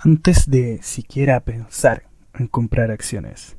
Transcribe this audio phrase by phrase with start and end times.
[0.00, 2.04] Antes de siquiera pensar
[2.34, 3.56] en comprar acciones,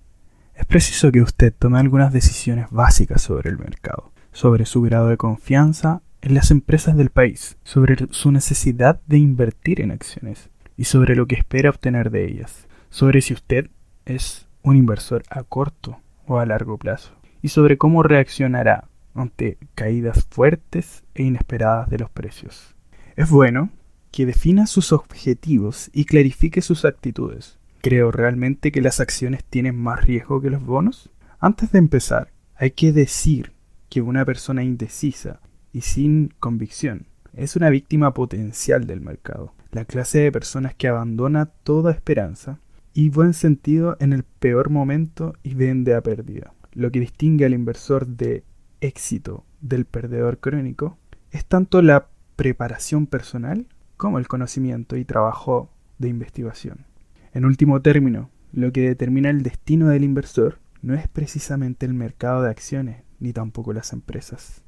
[0.55, 5.17] es preciso que usted tome algunas decisiones básicas sobre el mercado, sobre su grado de
[5.17, 11.17] confianza en las empresas del país, sobre su necesidad de invertir en acciones y sobre
[11.17, 13.69] lo que espera obtener de ellas, sobre si usted
[14.05, 17.11] es un inversor a corto o a largo plazo
[17.41, 22.75] y sobre cómo reaccionará ante caídas fuertes e inesperadas de los precios.
[23.17, 23.71] Es bueno
[24.11, 27.57] que defina sus objetivos y clarifique sus actitudes.
[27.81, 31.09] ¿Creo realmente que las acciones tienen más riesgo que los bonos?
[31.39, 33.53] Antes de empezar, hay que decir
[33.89, 35.39] que una persona indecisa
[35.71, 41.45] y sin convicción es una víctima potencial del mercado, la clase de personas que abandona
[41.45, 42.59] toda esperanza
[42.93, 46.53] y buen sentido en el peor momento y vende a pérdida.
[46.73, 48.43] Lo que distingue al inversor de
[48.81, 50.97] éxito del perdedor crónico
[51.31, 53.67] es tanto la preparación personal
[53.99, 56.85] como el conocimiento y trabajo de investigación.
[57.33, 62.41] En último término, lo que determina el destino del inversor no es precisamente el mercado
[62.41, 64.63] de acciones ni tampoco las empresas,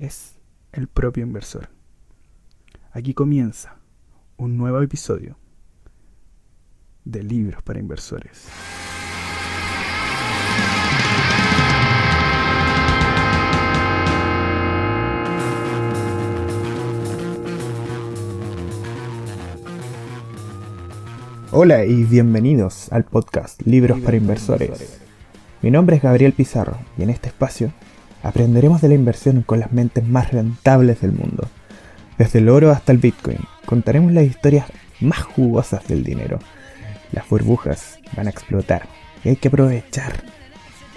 [0.00, 0.40] es
[0.72, 1.68] el propio inversor.
[2.90, 3.76] Aquí comienza
[4.36, 5.38] un nuevo episodio
[7.04, 8.48] de libros para inversores.
[21.50, 25.00] Hola y bienvenidos al podcast Libros para Inversores.
[25.62, 27.72] Mi nombre es Gabriel Pizarro y en este espacio
[28.22, 31.48] aprenderemos de la inversión con las mentes más rentables del mundo.
[32.18, 34.66] Desde el oro hasta el Bitcoin, contaremos las historias
[35.00, 36.38] más jugosas del dinero.
[37.12, 38.86] Las burbujas van a explotar
[39.24, 40.22] y hay que aprovechar,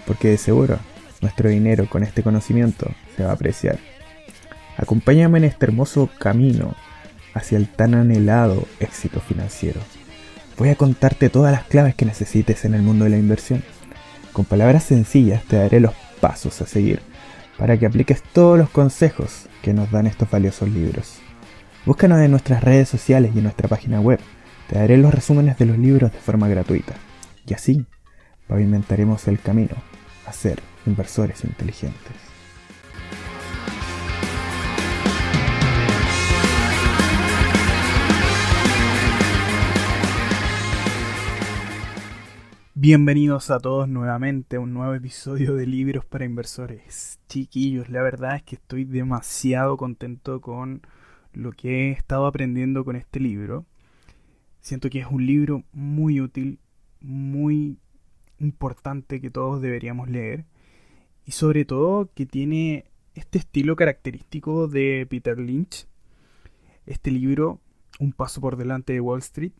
[0.05, 0.79] porque de seguro
[1.21, 3.79] nuestro dinero con este conocimiento se va a apreciar.
[4.75, 6.75] Acompáñame en este hermoso camino
[7.33, 9.79] hacia el tan anhelado éxito financiero.
[10.61, 13.63] Voy a contarte todas las claves que necesites en el mundo de la inversión.
[14.31, 17.01] Con palabras sencillas te daré los pasos a seguir
[17.57, 21.17] para que apliques todos los consejos que nos dan estos valiosos libros.
[21.83, 24.19] Búscanos en nuestras redes sociales y en nuestra página web.
[24.69, 26.93] Te daré los resúmenes de los libros de forma gratuita.
[27.47, 27.87] Y así
[28.45, 29.73] pavimentaremos el camino
[30.27, 32.30] a ser inversores inteligentes.
[42.83, 47.19] Bienvenidos a todos nuevamente a un nuevo episodio de Libros para Inversores.
[47.29, 50.81] Chiquillos, la verdad es que estoy demasiado contento con
[51.31, 53.67] lo que he estado aprendiendo con este libro.
[54.61, 56.57] Siento que es un libro muy útil,
[57.01, 57.77] muy
[58.39, 60.45] importante que todos deberíamos leer
[61.23, 65.85] y sobre todo que tiene este estilo característico de Peter Lynch.
[66.87, 67.61] Este libro,
[67.99, 69.53] Un paso por delante de Wall Street,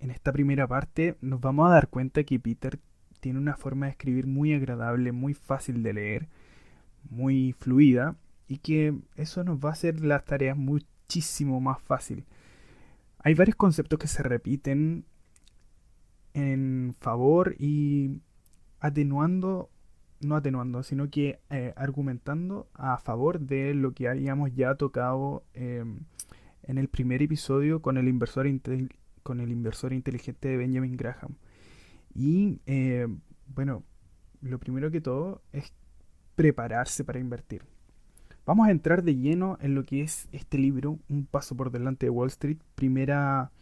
[0.00, 2.78] en esta primera parte nos vamos a dar cuenta que Peter
[3.20, 6.28] tiene una forma de escribir muy agradable, muy fácil de leer,
[7.10, 8.16] muy fluida
[8.46, 12.24] y que eso nos va a hacer las tareas muchísimo más fácil.
[13.18, 15.04] Hay varios conceptos que se repiten
[16.34, 18.20] en favor y
[18.80, 19.70] atenuando,
[20.20, 26.00] no atenuando, sino que eh, argumentando a favor de lo que habíamos ya tocado em,
[26.62, 28.46] en el primer episodio con el inversor
[29.28, 31.34] con el inversor inteligente de Benjamin Graham.
[32.14, 33.06] Y eh,
[33.54, 33.84] bueno,
[34.40, 35.70] lo primero que todo es
[36.34, 37.60] prepararse para invertir.
[38.46, 42.06] Vamos a entrar de lleno en lo que es este libro, Un paso por delante
[42.06, 42.56] de Wall Street.
[42.74, 43.52] Primera,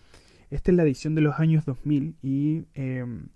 [0.50, 3.26] esta es la edición de los años 2000 y em,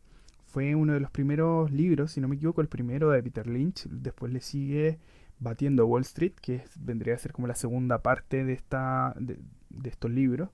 [0.46, 3.88] fue uno de los primeros libros, si no me equivoco, el primero de Peter Lynch.
[3.88, 5.00] Después le sigue
[5.40, 10.12] Batiendo Wall Street, que vendría a ser como la segunda parte de, esta, de estos
[10.12, 10.50] libros.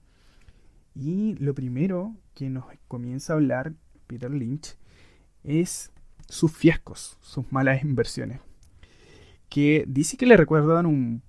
[0.98, 3.74] Y lo primero que nos comienza a hablar
[4.06, 4.76] Peter Lynch
[5.44, 5.92] es
[6.26, 8.40] sus fiascos, sus malas inversiones.
[9.50, 11.22] Que dice que le recuerdan un,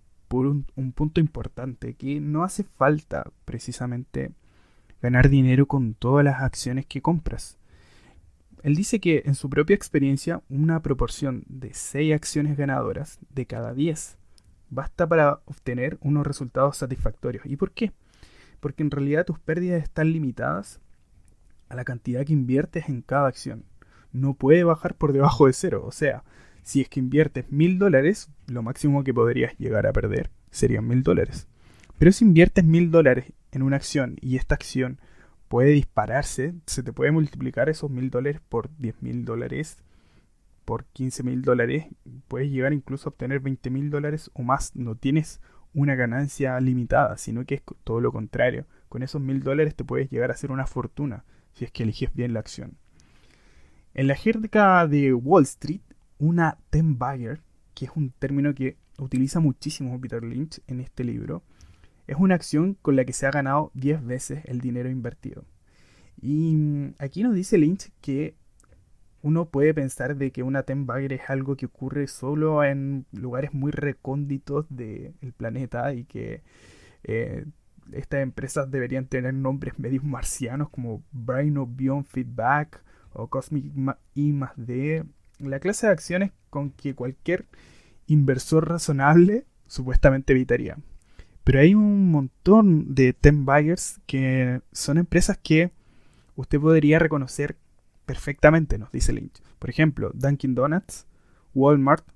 [0.76, 4.32] un, punto importante, que no hace falta precisamente
[5.02, 7.58] ganar dinero con todas las acciones que compras.
[8.64, 13.74] Él dice que en su propia experiencia una proporción de 6 acciones ganadoras de cada
[13.74, 14.18] 10
[14.70, 17.46] basta para obtener unos resultados satisfactorios.
[17.46, 17.92] ¿Y por qué?
[18.60, 20.80] Porque en realidad tus pérdidas están limitadas
[21.70, 23.64] a la cantidad que inviertes en cada acción.
[24.12, 25.84] No puede bajar por debajo de cero.
[25.86, 26.24] O sea,
[26.64, 31.04] si es que inviertes mil dólares, lo máximo que podrías llegar a perder serían mil
[31.04, 31.48] dólares.
[31.98, 35.00] Pero si inviertes mil dólares en una acción y esta acción
[35.48, 39.78] puede dispararse, se te puede multiplicar esos mil dólares por diez mil dólares,
[40.66, 41.86] por quince mil dólares,
[42.28, 44.76] puedes llegar incluso a obtener veinte mil dólares o más.
[44.76, 45.40] No tienes
[45.78, 48.66] una ganancia limitada, sino que es todo lo contrario.
[48.90, 52.12] Con esos mil dólares te puedes llegar a hacer una fortuna si es que eliges
[52.16, 52.78] bien la acción.
[53.94, 55.82] En la jerga de Wall Street,
[56.18, 57.42] una ten bagger,
[57.76, 61.44] que es un término que utiliza muchísimo Peter Lynch en este libro,
[62.08, 65.46] es una acción con la que se ha ganado 10 veces el dinero invertido.
[66.20, 68.34] Y mm, aquí nos dice Lynch que
[69.22, 73.54] uno puede pensar de que una ten bagger es algo que ocurre solo en lugares
[73.54, 76.44] muy recónditos del planeta y que
[77.04, 77.46] eh,
[77.92, 82.82] estas empresas deberían tener nombres medios marcianos como Brain of Beyond Feedback
[83.14, 83.66] o Cosmic
[84.14, 85.04] I D.
[85.40, 87.46] La clase de acciones con que cualquier
[88.08, 90.78] inversor razonable supuestamente evitaría.
[91.44, 95.72] Pero hay un montón de ten buyers que son empresas que
[96.36, 97.56] usted podría reconocer
[98.08, 99.40] perfectamente, nos dice Lynch.
[99.60, 101.06] Por ejemplo, Dunkin' Donuts,
[101.54, 102.08] Walmart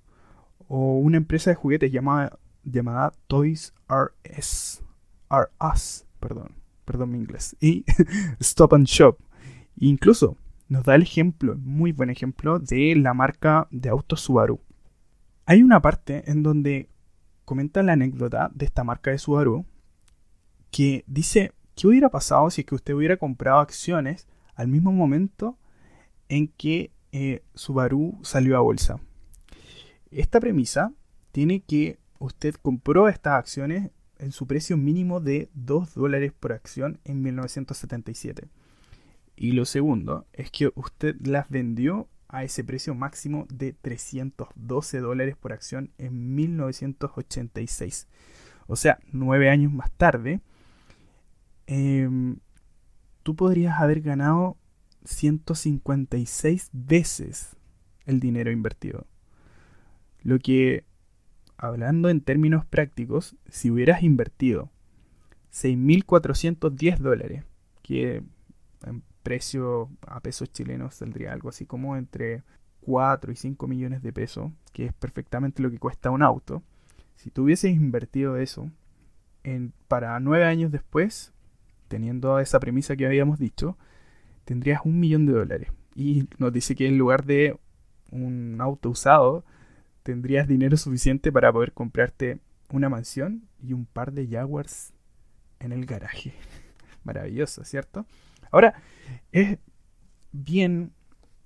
[0.67, 4.81] o una empresa de juguetes llamada, llamada Toys R Us,
[5.29, 6.55] R Us, perdón,
[6.85, 7.83] perdón mi inglés, y
[8.39, 9.17] Stop and Shop.
[9.75, 10.37] incluso
[10.69, 14.61] nos da el ejemplo, muy buen ejemplo, de la marca de autos Subaru.
[15.45, 16.87] Hay una parte en donde
[17.43, 19.65] comenta la anécdota de esta marca de Subaru
[20.69, 25.57] que dice, ¿qué hubiera pasado si es que usted hubiera comprado acciones al mismo momento
[26.31, 29.01] en que eh, Subaru salió a bolsa?
[30.11, 30.93] Esta premisa
[31.33, 37.01] tiene que usted compró estas acciones en su precio mínimo de 2 dólares por acción
[37.03, 38.47] en 1977.
[39.35, 45.35] Y lo segundo es que usted las vendió a ese precio máximo de 312 dólares
[45.35, 48.07] por acción en 1986.
[48.67, 50.39] O sea, nueve años más tarde,
[51.67, 52.37] em,
[53.23, 54.55] tú podrías haber ganado
[55.03, 57.55] 156 veces
[58.05, 59.05] el dinero invertido.
[60.23, 60.85] Lo que,
[61.57, 64.69] hablando en términos prácticos, si hubieras invertido
[65.51, 67.43] 6.410 dólares,
[67.81, 68.23] que
[69.23, 72.43] precio a pesos chilenos saldría algo así como entre
[72.81, 76.63] 4 y 5 millones de pesos, que es perfectamente lo que cuesta un auto.
[77.15, 78.69] Si tú hubieses invertido eso
[79.43, 81.33] en, para 9 años después,
[81.87, 83.77] teniendo esa premisa que habíamos dicho,
[84.45, 85.71] tendrías un millón de dólares.
[85.95, 87.57] Y nos dice que en lugar de
[88.11, 89.45] un auto usado,
[90.03, 92.39] tendrías dinero suficiente para poder comprarte
[92.69, 94.93] una mansión y un par de Jaguars
[95.59, 96.33] en el garaje.
[97.03, 98.05] Maravilloso, ¿cierto?
[98.51, 98.75] Ahora,
[99.31, 99.57] es
[100.31, 100.93] bien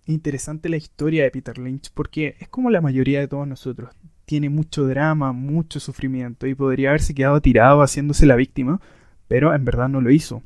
[0.05, 3.95] interesante la historia de Peter Lynch porque es como la mayoría de todos nosotros.
[4.25, 8.81] Tiene mucho drama, mucho sufrimiento y podría haberse quedado tirado haciéndose la víctima,
[9.27, 10.43] pero en verdad no lo hizo.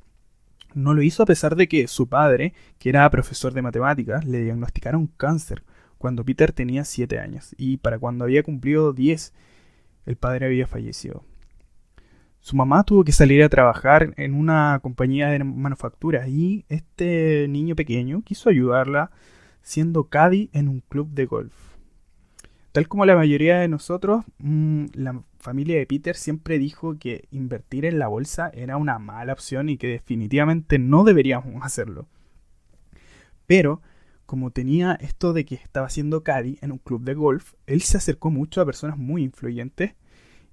[0.74, 4.44] No lo hizo a pesar de que su padre, que era profesor de matemáticas, le
[4.44, 5.64] diagnosticaron cáncer
[5.98, 9.34] cuando Peter tenía 7 años y para cuando había cumplido 10
[10.06, 11.24] el padre había fallecido.
[12.40, 17.76] Su mamá tuvo que salir a trabajar en una compañía de manufactura y este niño
[17.76, 19.12] pequeño quiso ayudarla
[19.62, 21.54] siendo caddy en un club de golf.
[22.72, 27.86] Tal como la mayoría de nosotros, mm, la familia de Peter siempre dijo que invertir
[27.86, 32.08] en la bolsa era una mala opción y que definitivamente no deberíamos hacerlo.
[33.48, 33.82] Pero,
[34.26, 37.98] como tenía esto de que estaba siendo caddy en un club de golf, él se
[37.98, 39.96] acercó mucho a personas muy influyentes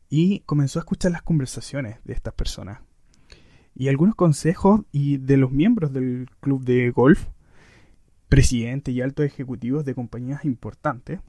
[0.08, 2.80] y comenzó a escuchar las conversaciones de estas personas.
[3.74, 7.26] Y algunos consejos y de los miembros del club de golf,
[8.28, 11.20] presidentes y altos ejecutivos de compañías importantes,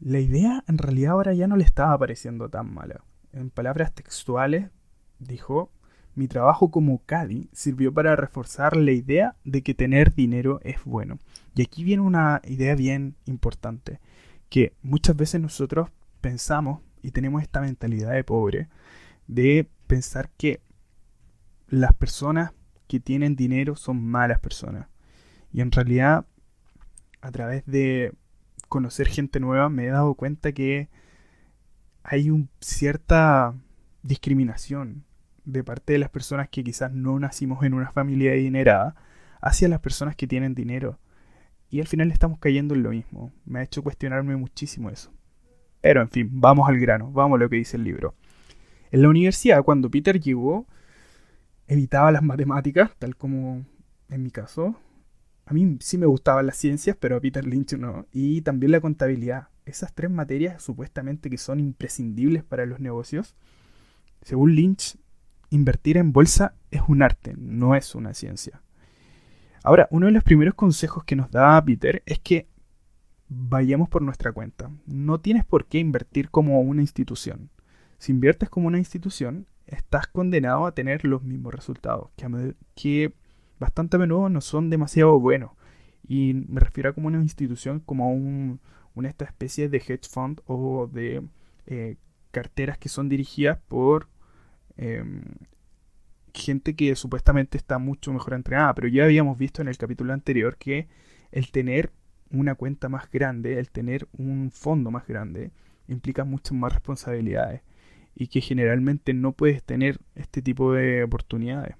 [0.00, 3.02] la idea en realidad ahora ya no le estaba pareciendo tan mala.
[3.32, 4.70] En palabras textuales,
[5.18, 5.70] dijo,
[6.14, 11.18] mi trabajo como Caddy sirvió para reforzar la idea de que tener dinero es bueno.
[11.54, 14.00] Y aquí viene una idea bien importante,
[14.48, 15.90] que muchas veces nosotros
[16.20, 18.68] pensamos y tenemos esta mentalidad de pobre
[19.26, 20.60] de pensar que
[21.68, 22.52] las personas
[22.86, 24.88] que tienen dinero son malas personas.
[25.52, 26.26] Y en realidad,
[27.20, 28.14] a través de
[28.68, 30.88] conocer gente nueva, me he dado cuenta que
[32.02, 33.54] hay un, cierta
[34.02, 35.04] discriminación
[35.44, 38.94] de parte de las personas que quizás no nacimos en una familia adinerada
[39.40, 40.98] hacia las personas que tienen dinero.
[41.70, 43.32] Y al final estamos cayendo en lo mismo.
[43.44, 45.12] Me ha hecho cuestionarme muchísimo eso.
[45.80, 48.14] Pero en fin, vamos al grano, vamos a lo que dice el libro.
[48.90, 50.66] En la universidad, cuando Peter llegó,
[51.66, 53.64] evitaba las matemáticas, tal como
[54.08, 54.76] en mi caso.
[55.48, 58.06] A mí sí me gustaban las ciencias, pero a Peter Lynch no.
[58.12, 59.48] Y también la contabilidad.
[59.64, 63.34] Esas tres materias supuestamente que son imprescindibles para los negocios.
[64.20, 64.98] Según Lynch,
[65.48, 68.60] invertir en bolsa es un arte, no es una ciencia.
[69.62, 72.46] Ahora, uno de los primeros consejos que nos da Peter es que
[73.28, 74.70] vayamos por nuestra cuenta.
[74.84, 77.48] No tienes por qué invertir como una institución.
[77.98, 82.10] si inviertes como una institución, estás condenado a tener los mismos resultados,
[82.74, 83.12] que,
[83.58, 85.52] bastante a menudo no son demasiado buenos.
[86.06, 88.60] Y me refiero a como una institución, como un,
[88.94, 91.22] una esta especie de hedge fund o de
[91.66, 91.96] eh,
[92.30, 94.08] carteras que son dirigidas por
[94.76, 95.22] em,
[96.32, 98.74] gente que supuestamente está mucho mejor entrenada.
[98.74, 100.88] Pero ya habíamos visto en el capítulo anterior que
[101.32, 101.92] el tener
[102.30, 105.50] una cuenta más grande, el tener un fondo más grande,
[105.88, 107.62] implica muchas más responsabilidades
[108.14, 111.76] y que generalmente no puedes tener este tipo de oportunidades.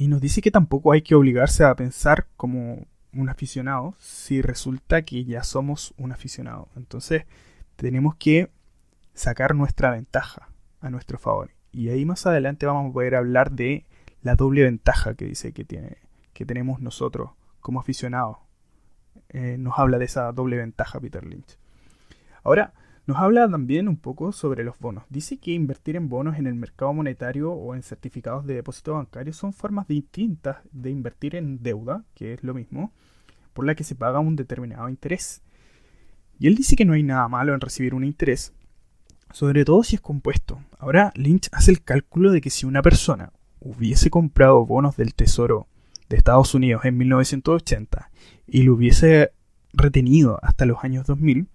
[0.00, 5.02] Y nos dice que tampoco hay que obligarse a pensar como un aficionado si resulta
[5.02, 6.70] que ya somos un aficionado.
[6.74, 7.26] Entonces
[7.76, 8.50] tenemos que
[9.12, 10.48] sacar nuestra ventaja
[10.80, 11.50] a nuestro favor.
[11.70, 13.84] Y ahí más adelante vamos a poder hablar de
[14.22, 15.98] la doble ventaja que dice que, tiene,
[16.32, 18.38] que tenemos nosotros como aficionados.
[19.28, 21.58] Eh, nos habla de esa doble ventaja Peter Lynch.
[22.42, 22.72] Ahora,
[23.10, 25.02] nos habla también un poco sobre los bonos.
[25.08, 29.32] Dice que invertir en bonos en el mercado monetario o en certificados de depósito bancario
[29.32, 32.92] son formas distintas de invertir en deuda, que es lo mismo,
[33.52, 35.42] por la que se paga un determinado interés.
[36.38, 38.52] Y él dice que no hay nada malo en recibir un interés,
[39.32, 40.60] sobre todo si es compuesto.
[40.78, 45.66] Ahora Lynch hace el cálculo de que si una persona hubiese comprado bonos del Tesoro
[46.08, 48.08] de Estados Unidos en 1980
[48.46, 49.32] y lo hubiese
[49.72, 51.48] retenido hasta los años 2000,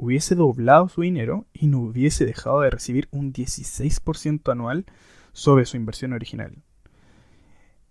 [0.00, 4.86] hubiese doblado su dinero y no hubiese dejado de recibir un 16% anual
[5.32, 6.56] sobre su inversión original.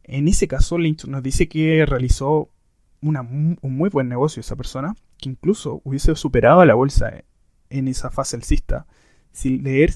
[0.04, 2.50] En ese caso, Lynch nos dice que realizó
[3.02, 7.24] un muy buen negocio esa persona, que incluso hubiese superado a la bolsa
[7.70, 8.88] en esa fase alcista
[9.32, 9.94] sin leer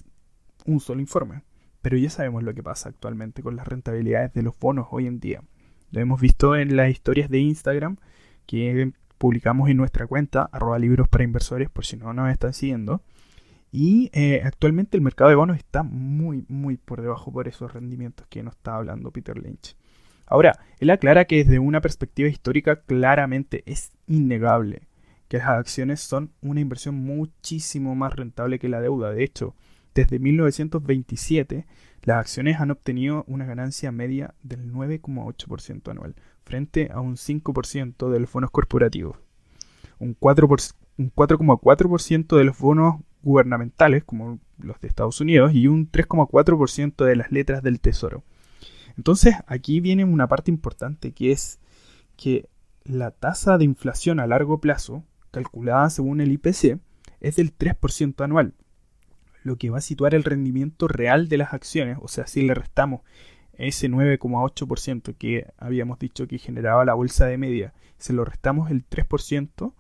[0.66, 1.42] un solo informe.
[1.82, 5.20] Pero ya sabemos lo que pasa actualmente con las rentabilidades de los bonos hoy en
[5.20, 5.42] día.
[5.90, 7.98] Lo hemos visto en las historias de Instagram
[8.46, 8.94] que
[9.24, 13.02] publicamos en nuestra cuenta, arroba libros para inversores, por si no nos están siguiendo.
[13.72, 18.28] Y eh, actualmente el mercado de bonos está muy, muy por debajo por esos rendimientos
[18.28, 19.78] que nos está hablando Peter Lynch.
[20.26, 24.90] Ahora, él aclara que desde una perspectiva histórica claramente es innegable
[25.30, 29.12] que las acciones son una inversión muchísimo más rentable que la deuda.
[29.12, 29.56] De hecho,
[29.96, 31.66] desde 1927
[32.02, 36.16] las acciones han obtenido una ganancia media del 9,8% anual,
[36.54, 39.18] frente a un 5% de los bonos corporativos,
[39.98, 47.16] un 4,4% de los bonos gubernamentales, como los de Estados Unidos, y un 3,4% de
[47.16, 48.24] las letras del Tesoro.
[48.98, 51.60] Entonces, aquí viene una parte importante que es
[52.18, 52.48] que
[52.84, 56.78] la tasa de inflación a largo plazo, calculada según el IPC,
[57.20, 58.54] es del 3% anual,
[59.42, 62.54] lo que va a situar el rendimiento real de las acciones, o sea, si le
[62.54, 63.02] restamos
[63.58, 68.88] ese 9,8% que habíamos dicho que generaba la bolsa de media, se lo restamos el
[68.88, 69.74] 3%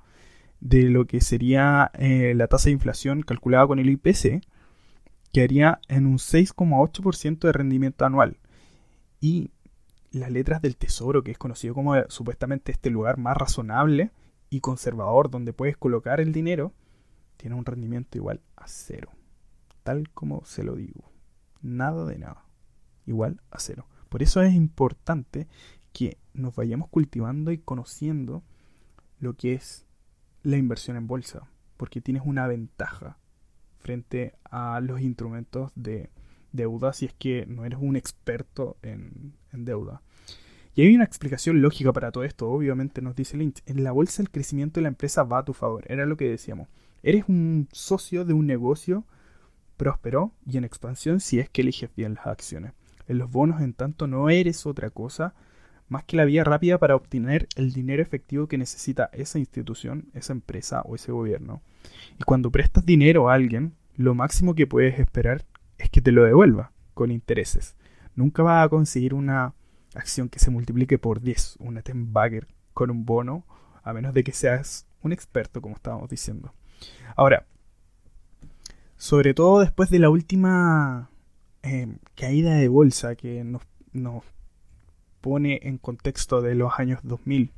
[0.59, 4.45] de lo que sería eh, la tasa de inflación calculada con el IPC,
[5.31, 8.37] quedaría en un 6,8% de rendimiento anual.
[9.19, 9.51] Y
[10.11, 14.11] las letras del tesoro, que es conocido como eh, supuestamente este lugar más razonable
[14.49, 16.71] y conservador donde puedes colocar el dinero,
[17.37, 19.09] tiene un rendimiento igual a cero.
[19.81, 21.11] Tal como se lo digo.
[21.61, 22.45] Nada de nada
[23.05, 23.87] igual a cero.
[24.09, 25.47] Por eso es importante
[25.91, 28.43] que nos vayamos cultivando y conociendo
[29.19, 29.85] lo que es
[30.43, 33.17] la inversión en bolsa, porque tienes una ventaja
[33.79, 36.09] frente a los instrumentos de
[36.51, 40.01] deuda si es que no eres un experto en, deuda.
[40.75, 43.61] Y hay una explicación lógica para todo esto, obviamente nos dice Lynch.
[43.65, 46.29] En la bolsa el crecimiento de la empresa va a tu favor, era lo que
[46.29, 46.67] decíamos.
[47.03, 49.05] Eres un socio de un negocio
[49.77, 52.73] próspero y en expansión si es que eliges bien las acciones.
[53.07, 55.33] En los bonos, en tanto, no eres otra cosa
[55.89, 60.33] más que la vía rápida para obtener el dinero efectivo que necesita esa institución, esa
[60.33, 61.61] empresa o ese gobierno.
[62.19, 65.45] Y cuando prestas dinero a alguien, lo máximo que puedes esperar
[65.77, 67.75] es que te lo devuelva con intereses.
[68.15, 69.53] Nunca vas a conseguir una
[69.93, 73.45] acción que se multiplique por 10, una ten bagger con un bono,
[73.83, 76.53] a menos de que seas un experto, como estábamos diciendo.
[77.15, 77.45] Ahora,
[78.97, 81.09] sobre todo después de la última
[81.63, 83.61] Em, caída de bolsa que nos,
[83.93, 84.23] nos
[85.21, 87.51] pone en contexto de los años 2000.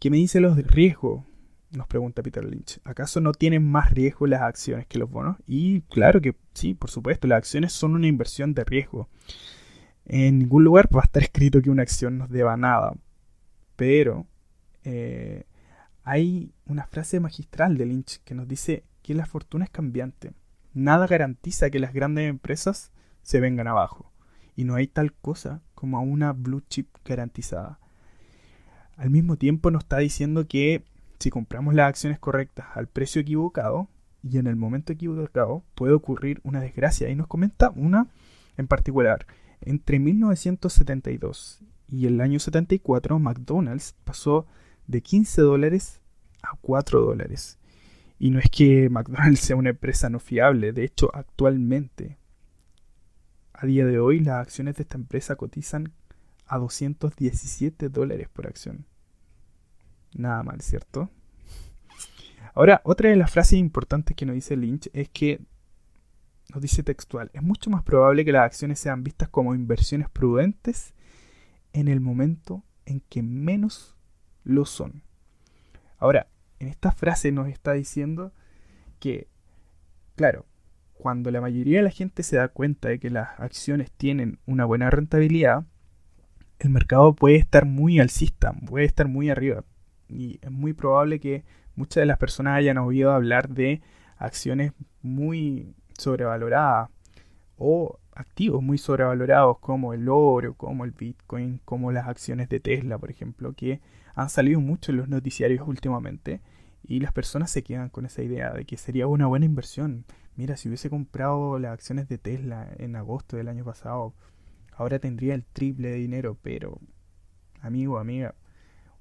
[0.00, 1.24] ¿Qué me dice los riesgos?
[1.70, 2.80] Nos pregunta Peter Lynch.
[2.82, 5.36] ¿Acaso no tienen más riesgo las acciones que los bonos?
[5.46, 9.08] Y claro que sí, por supuesto, las acciones son una inversión de riesgo.
[10.04, 12.94] En ningún lugar va a estar escrito que una acción nos deba nada.
[13.76, 14.26] Pero
[14.82, 15.44] eh,
[16.02, 20.32] hay una frase magistral de Lynch que nos dice que la fortuna es cambiante
[20.74, 24.12] nada garantiza que las grandes empresas se vengan abajo.
[24.56, 27.78] Y no hay tal cosa como una blue chip garantizada.
[28.96, 30.84] Al mismo tiempo nos está diciendo que
[31.18, 33.88] si compramos las acciones correctas al precio equivocado,
[34.22, 37.08] y en el momento equivocado puede ocurrir una desgracia.
[37.08, 38.08] Y nos comenta una
[38.56, 39.26] en particular.
[39.60, 44.46] Entre 1972 y el año 74, McDonald's pasó
[44.86, 46.00] de 15 dólares
[46.42, 47.58] a 4 dólares.
[48.22, 52.18] Y no es que McDonald's sea una empresa no fiable, de hecho actualmente,
[53.52, 55.92] a día de hoy, las acciones de esta empresa cotizan
[56.46, 58.86] a 217 dólares por acción.
[60.14, 61.10] Nada mal, ¿cierto?
[62.54, 65.40] Ahora, otra de las frases importantes que nos dice Lynch es que
[66.54, 70.94] nos dice textual, es mucho más probable que las acciones sean vistas como inversiones prudentes
[71.72, 73.96] en el momento en que menos
[74.44, 75.02] lo son.
[75.98, 76.28] Ahora,
[76.62, 78.32] en esta frase nos está diciendo
[79.00, 79.26] que,
[80.14, 80.46] claro,
[80.92, 84.64] cuando la mayoría de la gente se da cuenta de que las acciones tienen una
[84.64, 85.64] buena rentabilidad,
[86.60, 89.64] el mercado puede estar muy alcista, puede estar muy arriba.
[90.08, 91.42] Y es muy probable que
[91.74, 93.82] muchas de las personas hayan oído hablar de
[94.16, 96.90] acciones muy sobrevaloradas
[97.56, 102.98] o activos muy sobrevalorados como el oro, como el Bitcoin, como las acciones de Tesla,
[102.98, 103.80] por ejemplo, que
[104.14, 106.40] han salido mucho en los noticiarios últimamente
[106.84, 110.04] y las personas se quedan con esa idea de que sería una buena inversión.
[110.36, 114.14] Mira, si hubiese comprado las acciones de Tesla en agosto del año pasado,
[114.74, 116.80] ahora tendría el triple de dinero, pero
[117.60, 118.34] amigo, amiga,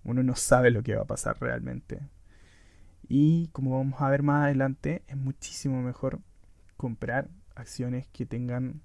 [0.03, 2.00] uno no sabe lo que va a pasar realmente.
[3.07, 6.19] Y como vamos a ver más adelante, es muchísimo mejor
[6.77, 8.81] comprar acciones que tengan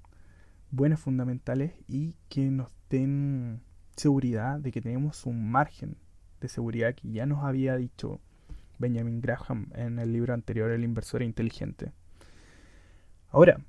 [0.71, 3.63] buenas fundamentales y que nos den
[3.97, 5.97] seguridad de que tenemos un margen
[6.41, 8.21] de seguridad que ya nos había dicho
[8.79, 11.93] Benjamin Graham en el libro anterior El inversor inteligente.
[13.31, 13.61] Ahora,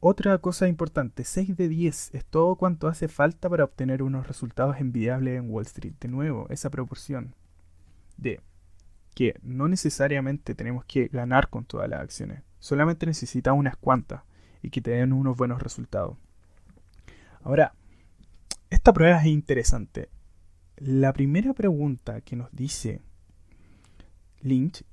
[0.00, 4.78] otra cosa importante, 6 de 10 es todo cuanto hace falta para obtener unos resultados
[4.78, 5.94] envidiables en Wall Street.
[6.00, 7.36] De nuevo, esa proporción
[8.16, 8.40] de
[9.14, 14.22] que no necesariamente tenemos que ganar con todas las acciones, solamente necesitamos unas cuantas
[14.60, 16.16] y que te den unos buenos resultados.
[17.42, 17.74] Ahora,
[18.70, 20.08] esta prueba es interesante.
[20.76, 23.02] La primera pregunta que nos dice
[24.42, 24.84] Lynch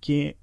[0.00, 0.36] que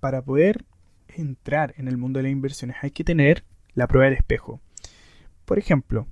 [0.00, 0.64] para poder
[1.08, 4.60] entrar en el mundo de las inversiones hay que tener la prueba del espejo.
[5.44, 6.06] Por ejemplo,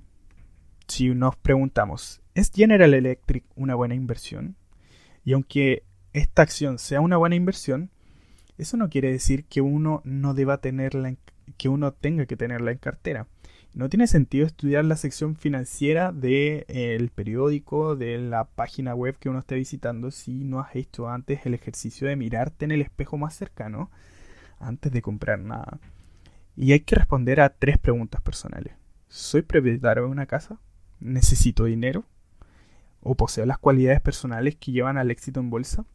[0.87, 4.55] si nos preguntamos, ¿es General Electric una buena inversión?
[5.23, 7.91] Y aunque esta acción sea una buena inversión,
[8.57, 11.17] eso no quiere decir que uno no deba tenerla en
[11.57, 13.27] que uno tenga que tenerla en cartera.
[13.77, 19.29] No tiene sentido estudiar la sección financiera del eh, periódico, de la página web que
[19.29, 23.19] uno esté visitando, si no has hecho antes el ejercicio de mirarte en el espejo
[23.19, 23.91] más cercano
[24.59, 25.77] antes de comprar nada.
[26.55, 28.73] Y hay que responder a tres preguntas personales.
[29.09, 30.59] ¿Soy propietario de una casa?
[30.99, 32.03] ¿Necesito dinero?
[33.01, 35.85] ¿O poseo las cualidades personales que llevan al éxito en bolsa?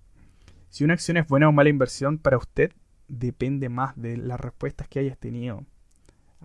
[0.68, 2.70] Si una acción es buena o mala inversión para usted,
[3.08, 5.64] depende más de las respuestas que hayas tenido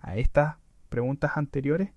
[0.02, 0.56] a estas
[0.88, 1.90] preguntas anteriores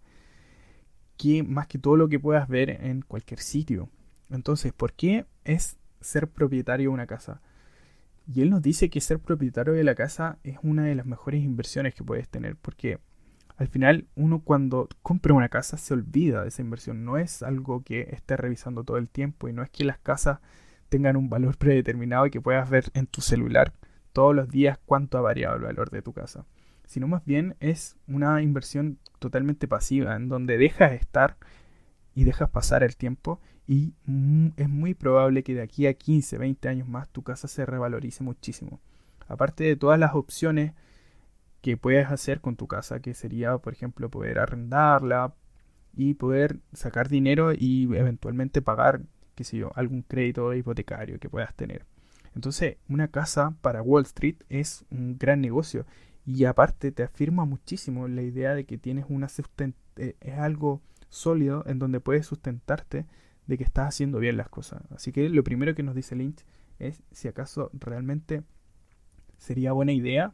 [1.18, 3.90] que más que todo lo que puedas ver en cualquier sitio.
[4.30, 7.42] Entonces, ¿por qué es ser propietario de una casa?
[8.28, 11.44] Y él nos dice que ser propietario de la casa es una de las mejores
[11.44, 13.00] inversiones que puedes tener, porque
[13.58, 17.84] al final uno cuando compra una casa se olvida de esa inversión, no es algo
[17.84, 20.40] que esté revisando todo el tiempo y no es que las casas
[20.90, 23.74] tengan un valor predeterminado y que puedas ver en tu celular
[24.14, 26.46] todos los días cuánto ha variado el valor de tu casa,
[26.92, 31.38] sino más bien es una inversión totalmente pasiva, en donde dejas estar
[32.14, 33.94] y dejas pasar el tiempo y
[34.58, 38.26] es muy probable que de aquí a 15, 20 años más tu casa se revalorice
[38.26, 38.82] muchísimo.
[39.30, 40.74] Aparte de todas las opciones
[41.62, 45.34] que puedes hacer con tu casa, que sería, por ejemplo, poder arrendarla
[45.96, 49.04] y poder sacar dinero y eventualmente pagar,
[49.36, 51.86] qué sé yo, algún crédito hipotecario que puedas tener.
[52.36, 55.86] Entonces, una casa para Wall Street es un gran negocio
[56.26, 59.28] y aparte te afirma muchísimo la idea de que tienes una
[59.98, 63.06] eh, es algo sólido en donde puedes sustentarte
[63.48, 64.84] de que estás haciendo bien las cosas.
[64.92, 66.46] Así que lo primero que nos dice Lynch
[66.80, 68.44] es si acaso realmente
[69.38, 70.34] sería buena idea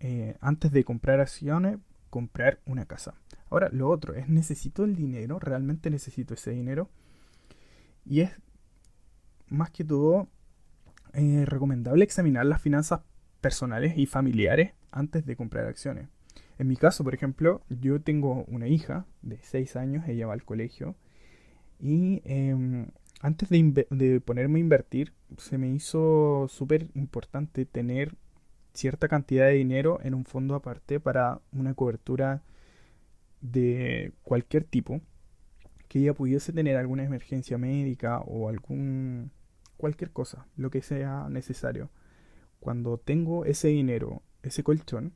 [0.00, 1.78] eh, antes de comprar acciones
[2.12, 3.14] comprar una casa.
[3.48, 5.38] Ahora, lo otro es, ¿necesito el dinero?
[5.38, 6.90] ¿Realmente necesito ese dinero?
[8.04, 8.32] Y es
[9.48, 10.28] más que todo
[11.14, 13.00] es recomendable examinar las finanzas
[13.42, 16.08] personales y familiares antes de comprar acciones.
[16.58, 20.44] En mi caso, por ejemplo, yo tengo una hija de 6 años, ella va al
[20.44, 20.94] colegio,
[21.80, 22.86] y em,
[23.20, 28.14] antes de, de, ponerme a invertir, se me hizo súper importante tener
[28.72, 32.42] cierta cantidad de dinero en un fondo aparte para una cobertura
[33.40, 35.00] de cualquier tipo,
[35.88, 39.30] que ella pudiese tener alguna emergencia médica o algún
[39.76, 41.90] cualquier cosa, lo que sea necesario.
[42.62, 45.12] Cuando tengo ese dinero, ese colchón,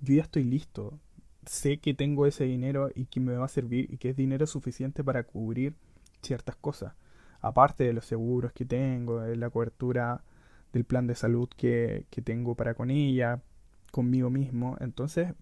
[0.00, 0.98] yo ya estoy listo.
[1.46, 4.48] Sé que tengo ese dinero y que me va a servir y que es dinero
[4.48, 5.76] suficiente para cubrir
[6.20, 6.94] ciertas cosas.
[7.40, 10.24] Aparte de los seguros que tengo, de la cobertura
[10.72, 13.40] del plan de salud que, que tengo para con ella,
[13.92, 14.76] conmigo mismo.
[14.80, 15.34] Entonces,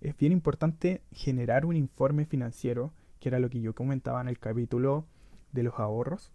[0.00, 4.38] es bien importante generar un informe financiero, que era lo que yo comentaba en el
[4.38, 5.04] capítulo
[5.52, 6.32] de los ahorros.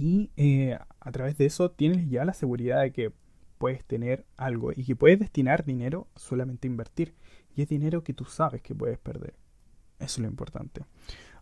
[0.00, 3.12] Y eh, a través de eso tienes ya la seguridad de que
[3.58, 7.14] puedes tener algo y que puedes destinar dinero solamente a invertir.
[7.56, 9.34] Y es dinero que tú sabes que puedes perder.
[9.98, 10.84] Eso es lo importante.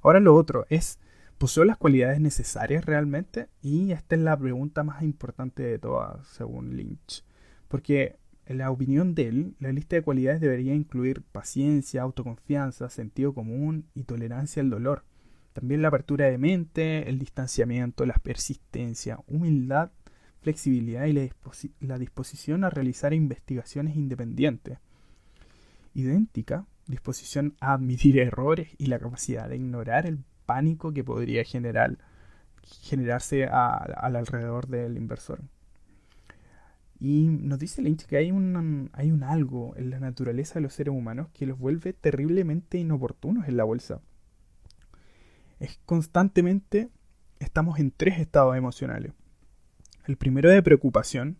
[0.01, 0.99] Ahora lo otro es,
[1.37, 3.51] ¿poseo las cualidades necesarias realmente?
[3.61, 7.27] Y esta es la pregunta más importante de todas, según Lynch.
[7.69, 8.17] Porque
[8.47, 13.85] en la opinión de él, la lista de cualidades debería incluir paciencia, autoconfianza, sentido común
[13.93, 15.05] y tolerancia al dolor.
[15.57, 19.91] También la apertura de mente, el distanciamiento, la persistencia, humildad,
[20.43, 21.15] flexibilidad y
[21.81, 24.81] la, disposición a realizar investigaciones independientes.
[25.95, 31.97] Idéntica, disposición a admitir errores y la capacidad de ignorar el pánico que podría generar,
[32.83, 35.41] generarse al alrededor del inversor.
[37.01, 40.75] Y nos dice Lynch que hay un, hay un algo en la naturaleza de los
[40.75, 44.03] seres humanos que los vuelve terriblemente inoportunos en la bolsa
[45.61, 46.91] es constantemente
[47.39, 49.13] estamos en tres estados emocionales.
[50.07, 51.39] El primero de preocupación,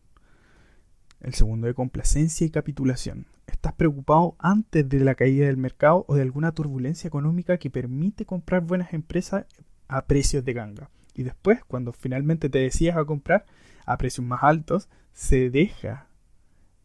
[1.21, 3.27] el segundo de complacencia y capitulación.
[3.47, 8.27] Estás preocupado antes de la caída del mercado o de alguna turbulencia económica que permite
[8.27, 9.47] comprar buenas empresas
[9.89, 10.91] a precios de ganga.
[11.15, 13.47] Y después, cuando finalmente te decidas a comprar
[13.87, 16.09] a precios más altos, se deja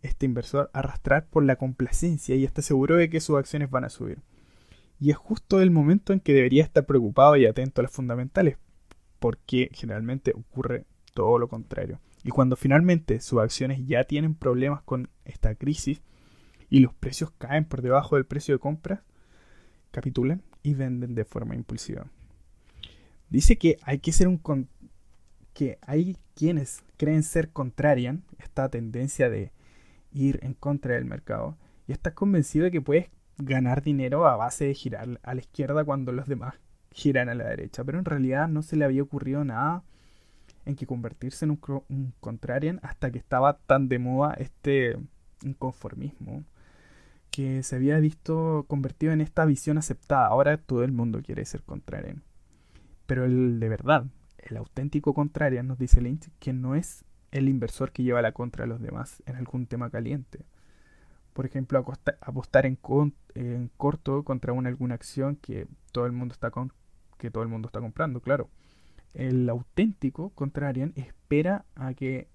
[0.01, 3.89] este inversor arrastrar por la complacencia y está seguro de que sus acciones van a
[3.89, 4.19] subir.
[5.01, 8.57] Y es justo el momento en que debería estar preocupado y atento a las fundamentales,
[9.17, 10.85] porque generalmente ocurre
[11.15, 11.99] todo lo contrario.
[12.23, 16.03] Y cuando finalmente sus acciones ya tienen problemas con esta crisis
[16.69, 19.03] y los precios caen por debajo del precio de compra,
[19.89, 22.05] capitulan y venden de forma impulsiva.
[23.31, 24.39] Dice que hay que ser un
[25.53, 29.51] que hay quienes creen ser contrarian esta tendencia de
[30.11, 33.09] ir en contra del mercado y estás convencido de que puedes
[33.43, 36.55] ganar dinero a base de girar a la izquierda cuando los demás
[36.91, 37.83] giran a la derecha.
[37.83, 39.83] Pero en realidad no se le había ocurrido nada
[40.65, 44.97] en que convertirse en un, contrarian hasta que estaba tan de moda este
[45.43, 46.43] inconformismo
[47.31, 50.27] que se había visto convertido en esta visión aceptada.
[50.27, 52.23] Ahora todo el mundo quiere ser contrarian.
[53.07, 54.05] Pero el de verdad,
[54.37, 58.65] el auténtico contrarian, nos dice Lynch, que no es el inversor que lleva la contra
[58.65, 60.45] a los demás en algún tema caliente
[61.33, 61.83] por ejemplo,
[62.21, 62.77] apostar en,
[63.35, 66.73] en, corto contra una alguna acción que todo el mundo está con,
[67.17, 68.49] que todo el mundo está comprando, claro.
[69.13, 72.27] El auténtico contrarian espera a que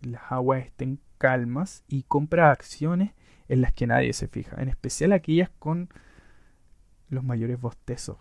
[0.00, 3.12] las aguas estén calmas y compra acciones
[3.48, 5.88] en las que nadie se fija, en especial aquellas con
[7.08, 8.18] los mayores bostezos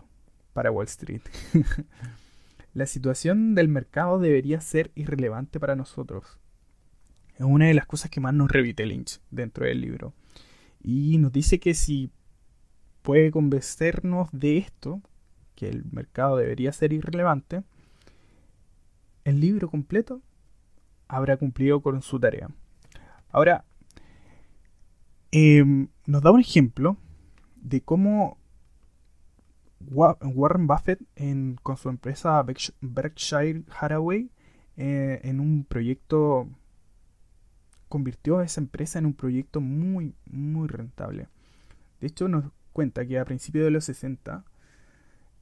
[0.54, 1.22] para Wall Street.
[2.74, 6.40] la situación del mercado debería ser irrelevante para nosotros.
[7.38, 10.14] Es una de las cosas que más nos revite Lynch dentro del libro.
[10.82, 12.12] Y nos dice que si
[13.02, 15.02] puede convencernos de esto,
[15.56, 17.64] que el mercado debería ser irrelevante,
[19.26, 20.22] el libro completo
[21.08, 22.50] habrá cumplido con su tarea.
[23.30, 23.66] Ahora,
[25.32, 26.98] em, nos da un ejemplo
[27.56, 28.38] de cómo
[29.92, 31.02] Warren Buffett
[31.62, 32.44] con su empresa
[32.82, 34.30] Berkshire Hathaway
[34.78, 36.48] eh, en un proyecto
[37.96, 41.30] convirtió a esa empresa en un proyecto muy, muy rentable.
[42.02, 44.44] De hecho, nos cuenta que a principios de los 60,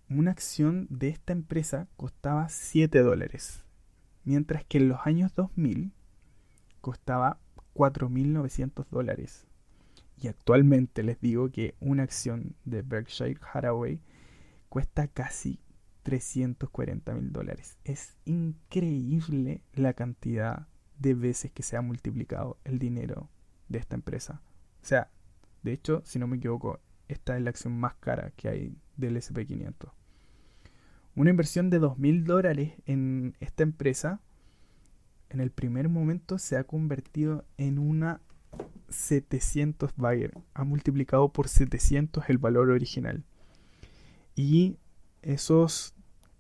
[0.08, 3.64] una acción de esta empresa costaba 7 dólares,
[4.24, 5.94] mientras que en los años 2000
[6.80, 7.40] costaba
[7.74, 9.48] 4.900 dólares.
[10.22, 14.00] Y actualmente les digo que una acción de Berkshire Hathaway
[14.70, 15.60] cuesta casi
[16.04, 17.80] 340 mil dólares.
[17.84, 20.68] Es increíble la cantidad
[21.04, 23.30] de veces que se ha multiplicado el dinero
[23.68, 24.42] de esta empresa.
[24.82, 25.12] O sea,
[25.62, 29.18] de hecho, si no me equivoco, esta es la acción más cara que hay del
[29.18, 29.92] SP500.
[31.16, 34.22] Una inversión de 2.000 dólares en esta empresa,
[35.30, 38.22] en el primer momento se ha convertido en una
[38.88, 40.32] 700 buyer.
[40.54, 43.26] Ha multiplicado por 700 el valor original.
[44.36, 44.78] Y
[45.22, 45.96] esos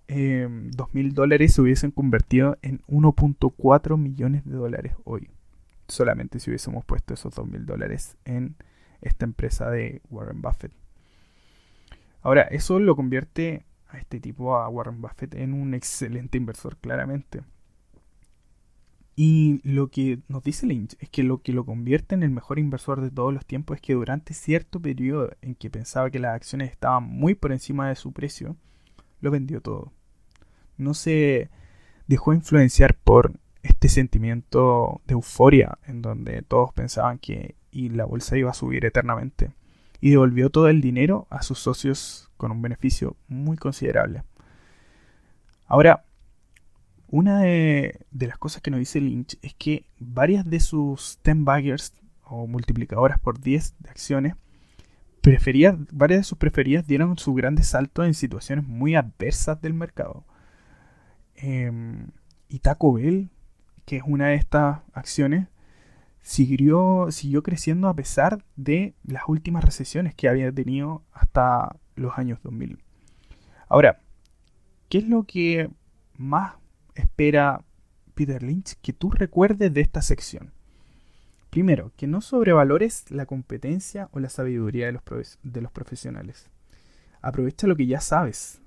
[0.07, 5.29] eh, em, 2.000 dólares se hubiesen convertido en 1.4 millones de dólares hoy.
[5.87, 8.55] Solamente si hubiésemos puesto esos 2.000 dólares en
[9.01, 10.71] esta empresa de Warren Buffett.
[12.21, 17.41] Ahora, eso lo convierte a este tipo, a Warren Buffett, en un excelente inversor, claramente.
[19.15, 22.57] Y lo que nos dice Lynch es que lo que lo convierte en el mejor
[22.57, 26.33] inversor de todos los tiempos es que durante cierto periodo en que pensaba que las
[26.33, 28.55] acciones estaban muy por encima de su precio,
[29.23, 29.93] lo vendió todo.
[30.77, 31.49] No se
[32.07, 38.38] dejó influenciar por este sentimiento de euforia en donde todos pensaban que y la bolsa
[38.38, 39.55] iba a subir eternamente
[40.01, 44.23] y devolvió todo el dinero a sus socios con un beneficio muy considerable.
[45.65, 46.03] Ahora,
[47.07, 51.93] una de, las cosas que nos dice Lynch es que varias de sus 10 baggers
[52.25, 54.36] o multiplicadoras por 10 de acciones,
[55.91, 60.25] varias de sus preferidas dieron su grande salto en situaciones muy adversas del mercado.
[61.36, 62.07] Em,
[62.49, 63.29] y Taco Bell,
[63.86, 65.47] que es una de estas acciones,
[66.21, 72.39] siguió, siguió creciendo a pesar de las últimas recesiones que había tenido hasta los años
[72.43, 72.79] 2000.
[73.69, 74.01] Ahora,
[74.89, 75.69] ¿qué es lo que
[76.17, 76.55] más
[76.95, 77.63] espera
[78.13, 80.51] Peter Lynch que tú recuerdes de esta sección?
[81.53, 85.03] Primero, que no sobrevalores la competencia o la sabiduría de los,
[85.43, 86.49] de los profesionales.
[87.21, 88.59] Aprovecha lo que ya sabes.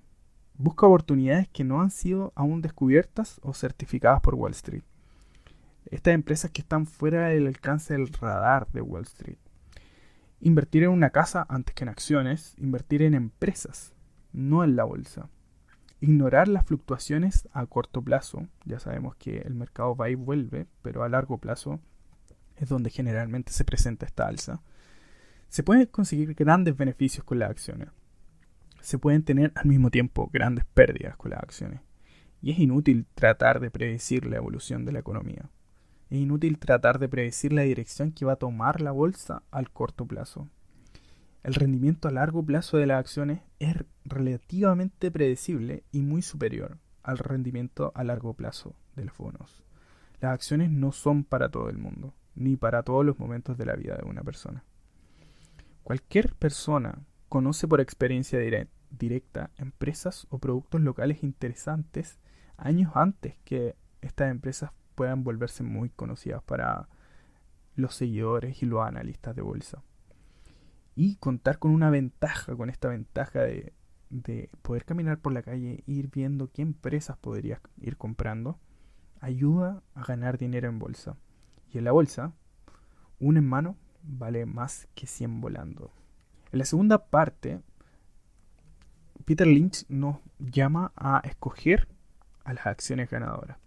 [0.54, 4.84] Busca oportunidades que no han sido aún descubiertas o certificadas por Wall Street
[5.90, 9.38] estas empresas que están fuera del alcance del radar de Wall Street.
[10.40, 13.94] Invertir en una casa antes que en acciones, invertir en empresas,
[14.32, 15.28] no en la bolsa.
[16.00, 21.02] Ignorar las fluctuaciones a corto plazo, ya sabemos que el mercado va y vuelve, pero
[21.02, 21.80] a largo plazo
[22.56, 24.62] es donde generalmente se presenta esta alza.
[25.48, 27.88] Se pueden conseguir grandes beneficios con las acciones.
[28.80, 31.80] Se pueden tener al mismo tiempo grandes pérdidas con las acciones.
[32.42, 35.50] Y es inútil tratar de predecir la evolución de la economía.
[36.10, 40.06] Es inútil tratar de predecir la dirección que va a tomar la bolsa al corto
[40.06, 40.48] plazo.
[41.42, 47.18] El rendimiento a largo plazo de las acciones es relativamente predecible y muy superior al
[47.18, 49.62] rendimiento a largo plazo de los bonos.
[50.20, 53.74] Las acciones no son para todo el mundo, ni para todos los momentos de la
[53.74, 54.64] vida de una persona.
[55.82, 58.38] Cualquier persona conoce por experiencia
[58.90, 62.18] directa empresas o productos locales interesantes
[62.56, 66.88] años antes que estas empresas puedan volverse muy conocidas para
[67.74, 69.82] los seguidores y los analistas de bolsa.
[70.94, 73.72] Y contar con una ventaja, con esta ventaja de,
[74.62, 78.58] poder caminar por la calle e ir viendo qué empresas podrías ir comprando,
[79.20, 81.16] ayuda a ganar dinero en bolsa.
[81.72, 82.32] Y en la bolsa,
[83.18, 85.92] un en mano vale más que 100 volando.
[86.52, 87.60] En la segunda parte,
[89.24, 91.88] Peter Lynch nos llama a escoger
[92.44, 93.58] a las acciones ganadoras.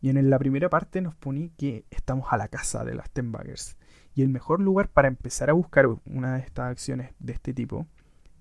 [0.00, 3.78] Y en la primera parte nos pone que estamos a la casa de las Tenbaggers.
[4.14, 7.86] Y el mejor lugar para empezar a buscar una de estas acciones de este tipo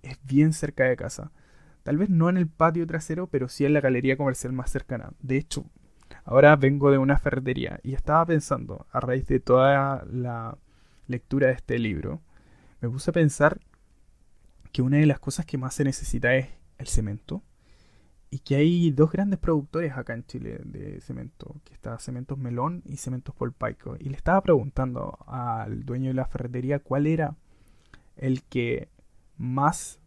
[0.02, 1.32] es bien cerca de casa.
[1.84, 5.14] Tal vez no en el patio trasero, pero sí en la galería comercial más cercana.
[5.22, 5.66] De hecho,
[6.26, 10.58] ahora vengo de una ferretería y estaba pensando, a raíz de toda la
[11.08, 12.22] lectura de este libro,
[12.82, 13.60] me puse a pensar
[14.72, 17.44] que una de las cosas que más se necesita es el cemento
[18.34, 22.82] y que hay dos grandes productores acá en Chile de cemento, que está Cementos Melón
[22.84, 23.96] y Cementos Polpaico.
[24.00, 27.36] Y le estaba preguntando al dueño de la ferretería cuál era
[28.18, 28.90] el que
[29.38, 30.00] más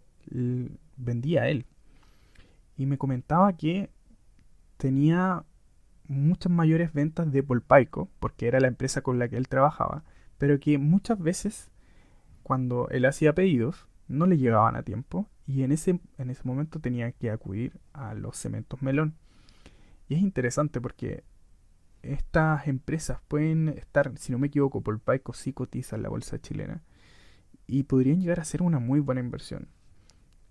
[0.97, 1.66] vendía a él.
[2.77, 3.90] Y me comentaba que
[4.77, 5.45] tenía
[6.09, 10.05] muchas mayores ventas de Polpaico, porque era la empresa con la que él trabajaba,
[10.38, 11.71] pero que muchas veces
[12.42, 16.81] cuando él hacía pedidos no le llegaban a tiempo y en ese, en ese momento
[16.81, 19.14] tenía que acudir a los cementos melón.
[20.09, 21.25] Y es interesante porque
[22.03, 26.40] estas empresas pueden estar, si no me equivoco, por Paico sí cotiza en la bolsa
[26.40, 26.83] chilena
[27.66, 29.69] y podrían llegar a ser una muy buena inversión.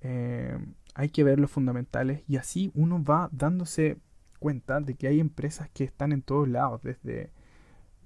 [0.02, 0.58] Eh,
[0.94, 3.98] hay que ver los fundamentales y así uno va dándose
[4.45, 7.31] cuenta de que hay empresas que están en todos lados, desde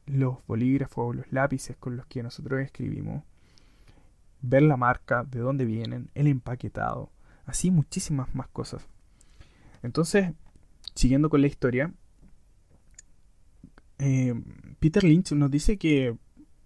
[0.06, 3.26] los bolígrafos, los lápices con los que nosotros escribimos,
[4.42, 7.10] ver la marca, de dónde vienen, el empaquetado,
[7.46, 8.88] así muchísimas más cosas.
[9.84, 10.32] Entonces,
[10.96, 11.94] siguiendo con la historia,
[13.98, 14.34] eh,
[14.80, 16.18] Peter Lynch nos dice que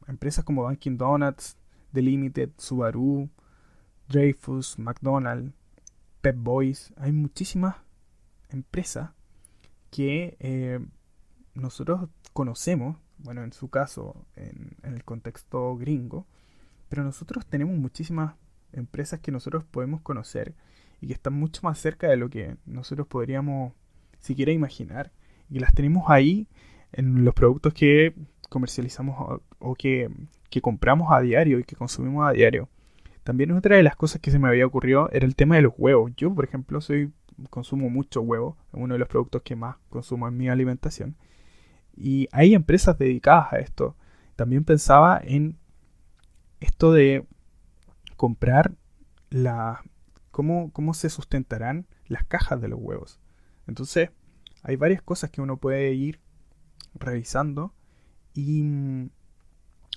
[0.07, 1.57] empresas como Dunkin' Donuts,
[1.93, 3.27] The Limited, Subaru,
[4.07, 5.51] Dreyfus, McDonald's,
[6.21, 7.77] Pep Boys, hay muchísimas
[8.49, 9.09] empresas
[9.93, 10.79] que eh,
[11.53, 16.25] nosotros conocemos, bueno, en su caso, en el contexto gringo,
[16.89, 18.36] pero nosotros tenemos muchísimas
[18.71, 20.53] empresas que nosotros podemos conocer
[21.01, 23.73] y que están mucho más cerca de lo que nosotros podríamos
[24.19, 25.12] siquiera imaginar.
[25.49, 26.47] Y las tenemos ahí
[26.91, 28.13] en los productos que
[28.49, 30.10] comercializamos o, que,
[30.62, 32.69] compramos a diario y que consumimos a diario.
[33.23, 35.73] También otra de las cosas que se me había ocurrido era el tema de los
[35.77, 36.12] huevos.
[36.15, 37.12] Yo, por ejemplo, soy
[37.50, 41.15] consumo mucho huevo, es uno de los productos que más consumo en mi alimentación.
[41.96, 43.96] Y hay empresas dedicadas a esto.
[44.36, 45.58] También pensaba en
[46.60, 47.26] esto de
[48.15, 48.74] comprar
[49.30, 49.84] la...
[50.32, 53.19] cómo, cómo se sustentarán las cajas de los huevos.
[53.67, 54.10] Entonces,
[54.63, 56.19] hay varias cosas que uno puede ir
[56.96, 57.74] revisando
[58.34, 59.10] y mm,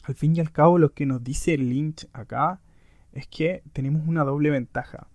[0.04, 2.60] al fin y al cabo lo que nos dice Lynch acá
[3.12, 5.08] es que tenemos una doble ventaja.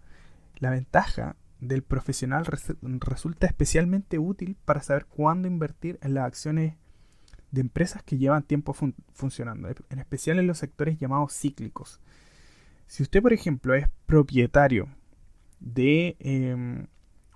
[0.58, 2.46] La ventaja del profesional
[2.82, 6.74] resulta especialmente útil para saber cuándo invertir en las acciones
[7.52, 8.74] de empresas que llevan tiempo
[9.14, 12.02] funcionando, en especial en los sectores llamados cíclicos.
[12.88, 14.90] Si usted, por ejemplo, es propietario
[15.60, 16.88] de em,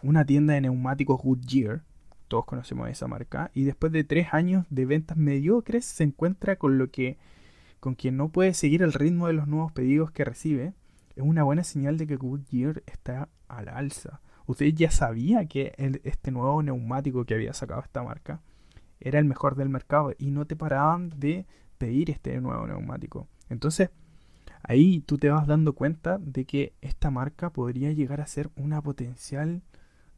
[0.01, 1.83] una tienda de neumáticos Goodyear,
[2.27, 6.77] todos conocemos esa marca, y después de tres años de ventas mediocres se encuentra con
[6.77, 7.17] lo que
[7.79, 10.73] con quien no puede seguir el ritmo de los nuevos pedidos que recibe,
[11.15, 14.21] es una buena señal de que Goodyear está al alza.
[14.47, 15.73] Usted ya sabía que
[16.03, 18.41] este nuevo neumático que había sacado esta marca
[18.99, 21.45] era el mejor del mercado y no te paraban de
[21.77, 23.27] pedir este nuevo neumático.
[23.49, 23.89] Entonces,
[24.61, 28.81] ahí tú te vas dando cuenta de que esta marca podría llegar a ser una
[28.81, 29.61] potencial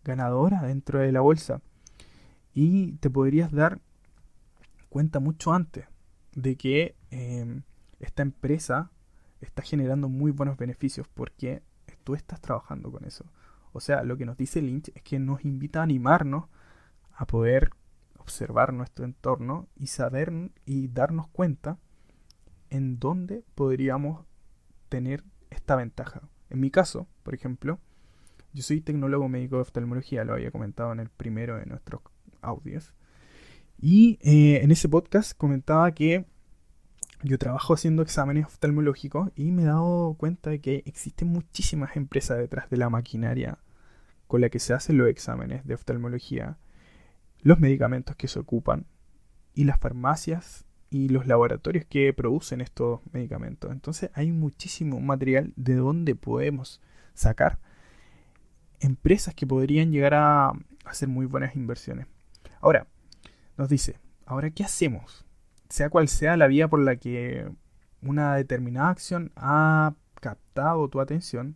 [0.03, 1.61] ganadora dentro de la bolsa.
[2.53, 3.79] Y te podrías dar
[4.89, 5.85] cuenta mucho antes
[6.33, 7.63] de que em,
[7.99, 8.91] esta empresa
[9.41, 11.61] está generando muy buenos beneficios porque
[12.03, 13.25] tú estás trabajando con eso.
[13.73, 16.45] O sea, lo que nos dice Lynch es que nos invita a animarnos
[17.13, 17.71] a poder
[18.17, 21.77] observar nuestro entorno y saber y darnos cuenta
[22.69, 24.25] en dónde podríamos
[24.89, 26.21] tener esta ventaja.
[26.49, 27.79] En mi caso, por ejemplo,
[28.53, 32.01] yo soy tecnólogo médico de oftalmología, lo había comentado en el primero de nuestros
[32.41, 32.93] audios.
[33.79, 36.25] Y eh, en ese podcast comentaba que
[37.23, 42.37] yo trabajo haciendo exámenes oftalmológicos y me he dado cuenta de que existen muchísimas empresas
[42.37, 43.57] detrás de la maquinaria
[44.27, 46.57] con la que se hacen los exámenes de oftalmología,
[47.41, 48.85] los medicamentos que se ocupan
[49.53, 53.71] y las farmacias y los laboratorios que producen estos medicamentos.
[53.71, 56.81] Entonces hay muchísimo material de donde podemos
[57.13, 57.59] sacar
[58.79, 60.53] empresas que podrían llegar a
[60.85, 62.07] hacer muy buenas inversiones.
[62.61, 62.87] Ahora,
[63.57, 65.26] nos dice, ahora, ¿qué hacemos?
[65.69, 67.49] Sea cual sea la vía por la que
[68.01, 71.55] una determinada acción ha captado tu atención,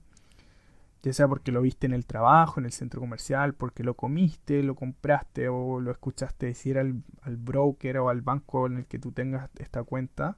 [1.03, 4.61] ya sea porque lo viste en el trabajo, en el centro comercial, porque lo comiste,
[4.63, 8.99] lo compraste o lo escuchaste decir al, al broker o al banco en el que
[8.99, 10.37] tú tengas esta cuenta,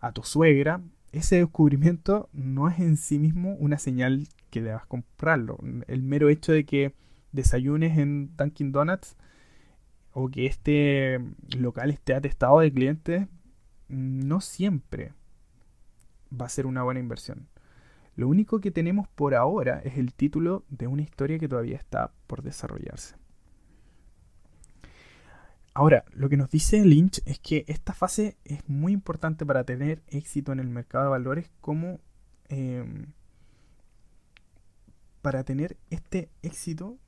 [0.00, 0.80] a tu suegra,
[1.12, 5.58] ese descubrimiento no es en sí mismo una señal que debas comprarlo.
[5.86, 6.94] El mero hecho de que
[7.32, 9.16] desayunes en Dunkin' Donuts
[10.12, 11.20] o que este
[11.56, 13.28] local esté atestado de clientes,
[13.88, 15.12] no siempre
[16.32, 17.48] va a ser una buena inversión.
[18.16, 22.12] Lo único que tenemos por ahora es el título de una historia que todavía está
[22.26, 23.16] por desarrollarse.
[25.72, 30.02] Ahora, lo que nos dice Lynch es que esta fase es muy importante para tener
[30.08, 32.00] éxito en el mercado de valores como
[32.48, 33.06] em,
[35.22, 36.98] para tener este éxito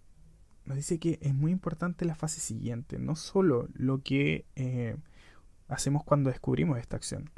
[0.65, 4.97] nos dice que es muy importante la fase siguiente, no solo lo que eh,
[5.69, 7.31] hacemos cuando descubrimos esta acción.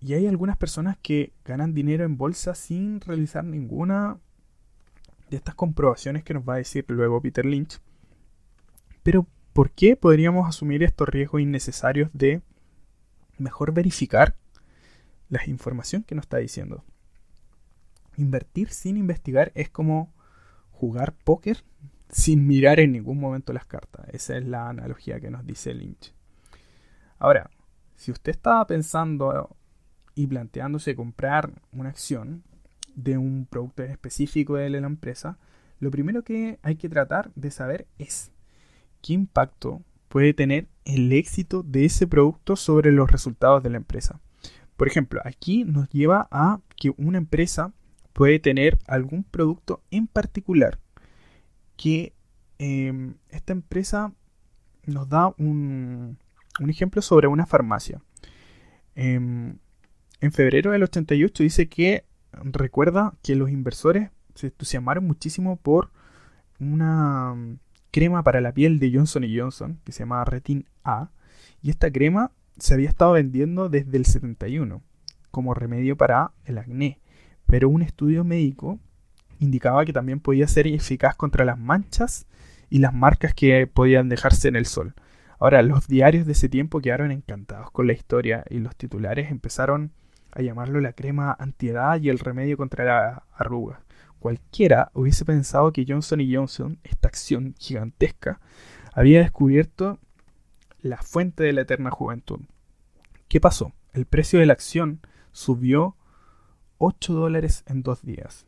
[0.00, 4.18] Y hay algunas personas que ganan dinero en bolsa sin realizar ninguna
[5.30, 7.80] de estas comprobaciones que nos va a decir luego Peter Lynch.
[9.04, 12.42] Pero, ¿por qué podríamos asumir estos riesgos innecesarios de
[13.38, 14.36] mejor verificar
[15.28, 16.84] la información que nos está diciendo?
[18.16, 20.12] Invertir sin investigar es como
[20.72, 21.64] jugar póker
[22.12, 24.06] sin mirar en ningún momento las cartas.
[24.12, 26.14] Esa es la analogía que nos dice Lynch.
[27.18, 27.50] Ahora,
[27.96, 29.56] si usted estaba pensando
[30.14, 32.44] y planteándose comprar una acción
[32.94, 35.38] de un producto específico de la empresa,
[35.80, 38.30] lo primero que hay que tratar de saber es
[39.00, 44.20] qué impacto puede tener el éxito de ese producto sobre los resultados de la empresa.
[44.76, 47.72] Por ejemplo, aquí nos lleva a que una empresa
[48.12, 50.78] puede tener algún producto en particular
[51.82, 52.14] que
[52.58, 54.12] em, esta empresa
[54.86, 56.16] nos da un,
[56.68, 58.00] ejemplo sobre una farmacia.
[58.94, 59.58] Em,
[60.20, 65.90] en febrero del 88 dice que recuerda que los inversores se entusiasmaron muchísimo por
[66.60, 67.34] una
[67.90, 71.10] crema para la piel de Johnson Johnson que se llama Retin A
[71.62, 74.82] y esta crema se había estado vendiendo desde el 71
[75.32, 77.00] como remedio para el acné
[77.46, 78.78] pero un estudio médico
[79.42, 82.26] indicaba que también podía ser eficaz contra las manchas
[82.70, 84.94] y las marcas que podían dejarse en el sol.
[85.38, 89.92] Ahora, los diarios de ese tiempo quedaron encantados con la historia y los titulares empezaron
[90.30, 93.82] a llamarlo la crema antiedad y el remedio contra la arruga.
[94.18, 98.40] Cualquiera hubiese pensado que Johnson Johnson, esta acción gigantesca,
[98.94, 99.98] había descubierto
[100.80, 102.40] la fuente de la eterna juventud.
[103.28, 103.72] ¿Qué pasó?
[103.92, 105.00] El precio de la acción
[105.32, 105.96] subió
[106.78, 108.46] 8 dólares en dos días.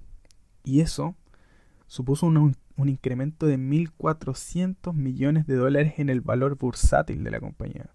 [0.65, 1.15] Y eso
[1.87, 7.91] supuso un, incremento de 1.400 millones de dólares en el valor bursátil de la compañía.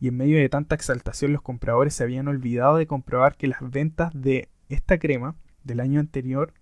[0.00, 3.58] Y en medio de tanta exaltación los compradores se habían olvidado de comprobar que las
[3.70, 6.52] ventas de esta crema del año anterior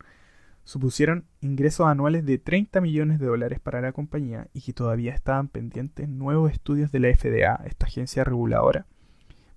[0.65, 5.49] supusieron ingresos anuales de 30 millones de dólares para la compañía y que todavía estaban
[5.49, 8.87] pendientes nuevos estudios de la FDA, esta agencia reguladora,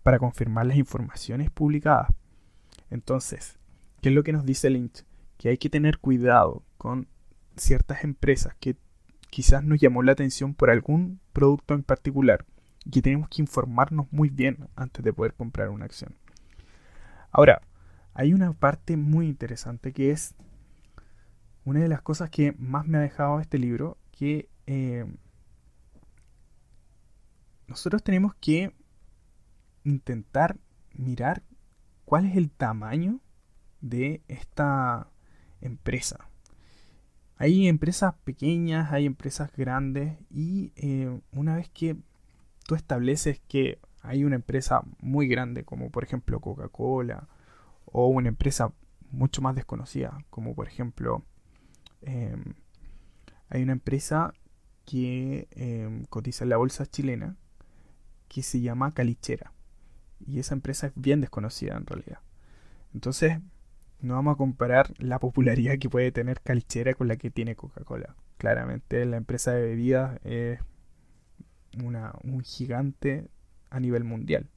[0.04, 2.08] para confirmar las informaciones publicadas.
[2.90, 3.60] Entonces,
[4.02, 5.04] ¿qué es lo que nos dice Lynch?
[5.38, 7.08] Que hay que tener cuidado con
[7.56, 8.78] ciertas empresas que
[9.30, 12.46] quizás nos llamó la atención por algún producto en particular
[12.86, 16.16] y que tenemos que informarnos muy bien antes de poder comprar una acción.
[17.32, 17.62] Ahora,
[18.14, 20.36] hay una parte muy interesante que es
[21.66, 25.06] una de las cosas que más me ha dejado este libro, que eh,
[27.68, 28.74] nosotros tenemos que
[29.84, 30.58] intentar
[30.94, 31.44] mirar
[32.06, 33.20] cuál es el tamaño
[33.82, 35.10] de esta
[35.66, 36.30] empresa.
[37.38, 41.98] Hay empresas pequeñas, hay empresas grandes y eh, una vez que
[42.66, 47.28] tú estableces que hay una empresa muy grande como por ejemplo Coca-Cola
[47.86, 48.72] o una empresa
[49.12, 51.24] mucho más desconocida como por ejemplo
[52.06, 52.54] Em,
[53.50, 54.34] hay una empresa
[54.86, 57.36] que em, cotiza en la bolsa chilena
[58.28, 59.52] que se llama Calichera.
[60.26, 62.20] Y esa empresa es bien desconocida en realidad.
[62.94, 63.40] Entonces,
[64.06, 68.16] no vamos a comparar la popularidad que puede tener Calichera con la que tiene Coca-Cola.
[68.38, 70.60] Claramente la empresa de bebidas es
[71.84, 73.28] una, un gigante
[73.70, 74.48] a nivel mundial.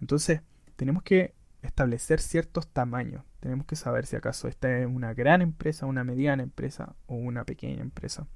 [0.00, 0.42] Entonces,
[0.76, 3.24] tenemos que establecer ciertos tamaños.
[3.40, 7.44] Tenemos que saber si acaso esta es una gran empresa, una mediana empresa o una
[7.44, 8.26] pequeña empresa.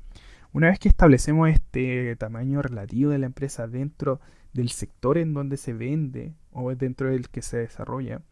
[0.53, 4.21] Una vez que establecemos este tamaño relativo de la empresa dentro
[4.53, 8.23] del sector en donde se vende o dentro del que se desarrolla,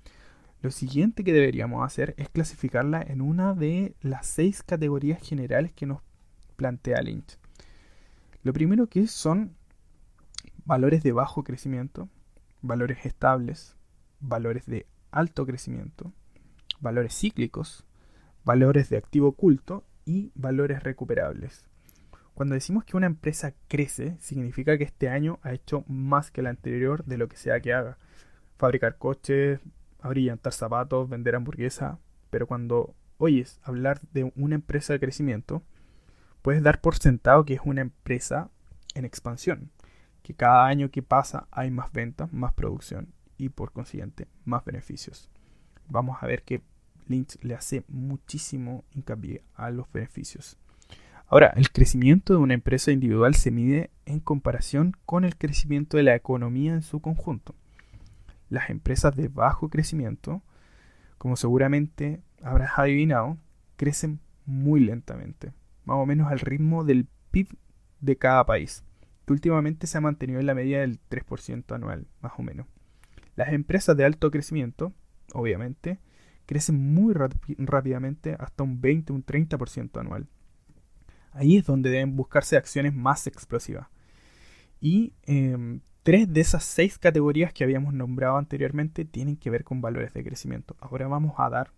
[0.65, 5.85] lo siguiente que deberíamos hacer es clasificarla en una de las seis categorías generales que
[5.85, 6.01] nos
[6.57, 7.39] plantea Lynch.
[8.43, 9.55] Lo primero que son
[10.65, 12.09] valores de bajo crecimiento,
[12.63, 13.77] valores estables,
[14.21, 16.15] valores de alto crecimiento,
[16.81, 17.85] valores cíclicos,
[18.43, 21.69] valores de activo oculto y valores recuperables.
[22.33, 26.47] Cuando decimos que una empresa crece, significa que este año ha hecho más que el
[26.47, 27.99] anterior de lo que sea que haga.
[28.57, 29.61] Fabricar coches,
[30.05, 31.99] abrillantar zapatos, vender hamburguesa.
[32.31, 35.63] Pero cuando oyes hablar de una empresa de crecimiento,
[36.43, 38.51] puedes dar por sentado que es una empresa
[38.95, 39.71] en expansión.
[40.23, 45.31] Que cada año que pasa hay más ventas, más producción y por consiguiente más beneficios.
[45.89, 46.63] Vamos a ver que
[47.07, 50.59] Lynch le hace muchísimo hincapié a los beneficios.
[51.27, 56.03] Ahora, el crecimiento de una empresa individual se mide en comparación con el crecimiento de
[56.03, 57.55] la economía en su conjunto.
[58.55, 60.41] Las empresas de bajo crecimiento,
[61.19, 63.37] como seguramente habrás adivinado,
[63.75, 65.53] crecen muy lentamente,
[65.85, 67.49] más o menos al ritmo del PIB
[68.01, 68.85] de cada país,
[69.27, 72.69] que últimamente se ha mantenido en la media del 3% anual, más o menos.
[73.35, 74.93] Las empresas de alto crecimiento,
[75.33, 75.99] obviamente,
[76.47, 80.29] crecen muy rápidamente hasta un 20, un 30% anual.
[81.33, 83.89] Ahí es donde deben buscarse acciones más explosivas.
[84.81, 89.81] Y em, tres de esas seis categorías que habíamos nombrado anteriormente tienen que ver con
[89.81, 90.77] valores de crecimiento.
[90.79, 91.73] Ahora vamos a dar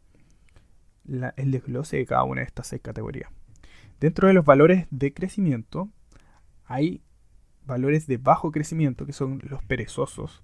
[1.37, 3.31] el desglose de cada una de estas seis categorías.
[4.01, 5.89] Dentro de los valores de crecimiento
[6.65, 7.03] hay
[7.65, 10.43] valores de bajo crecimiento, que son los perezosos,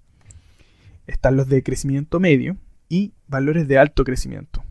[1.05, 2.57] están los de crecimiento medio
[2.87, 4.63] y valores de alto crecimiento.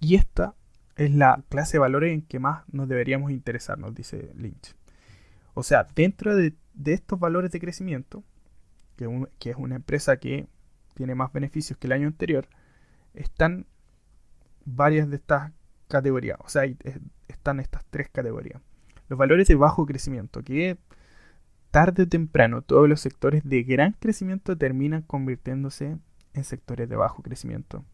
[0.00, 0.54] Y esta
[0.96, 4.74] es la clase de valores en que más nos deberíamos interesar, nos dice Lynch.
[5.52, 6.54] O sea, dentro de,
[6.86, 8.22] estos valores de crecimiento,
[8.96, 10.46] que, que, es una empresa que
[10.94, 12.48] tiene más beneficios que el año anterior,
[13.14, 13.66] están
[14.64, 15.52] varias de estas
[15.88, 16.38] categorías.
[16.40, 16.64] O sea,
[17.28, 18.60] están estas tres categorías.
[19.08, 20.78] Los valores de bajo crecimiento, que
[21.70, 25.98] tarde o temprano todos los sectores de gran crecimiento terminan convirtiéndose
[26.32, 27.84] en sectores de bajo crecimiento.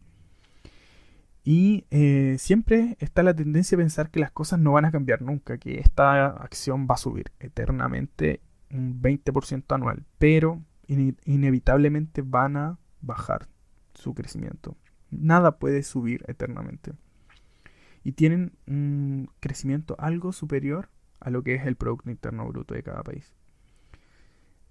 [1.43, 5.21] Y eh, siempre está la tendencia a pensar que las cosas no van a cambiar
[5.23, 8.41] nunca, que esta acción va a subir eternamente
[8.73, 13.47] un 20% anual, pero inevitablemente van a bajar
[13.93, 14.75] su crecimiento.
[15.09, 16.93] Nada puede subir eternamente.
[18.03, 22.83] Y tienen un crecimiento algo superior a lo que es el Producto Interno Bruto de
[22.83, 23.33] cada país.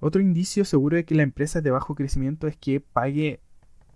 [0.00, 3.40] Otro indicio seguro de que la empresa es de bajo crecimiento es que pague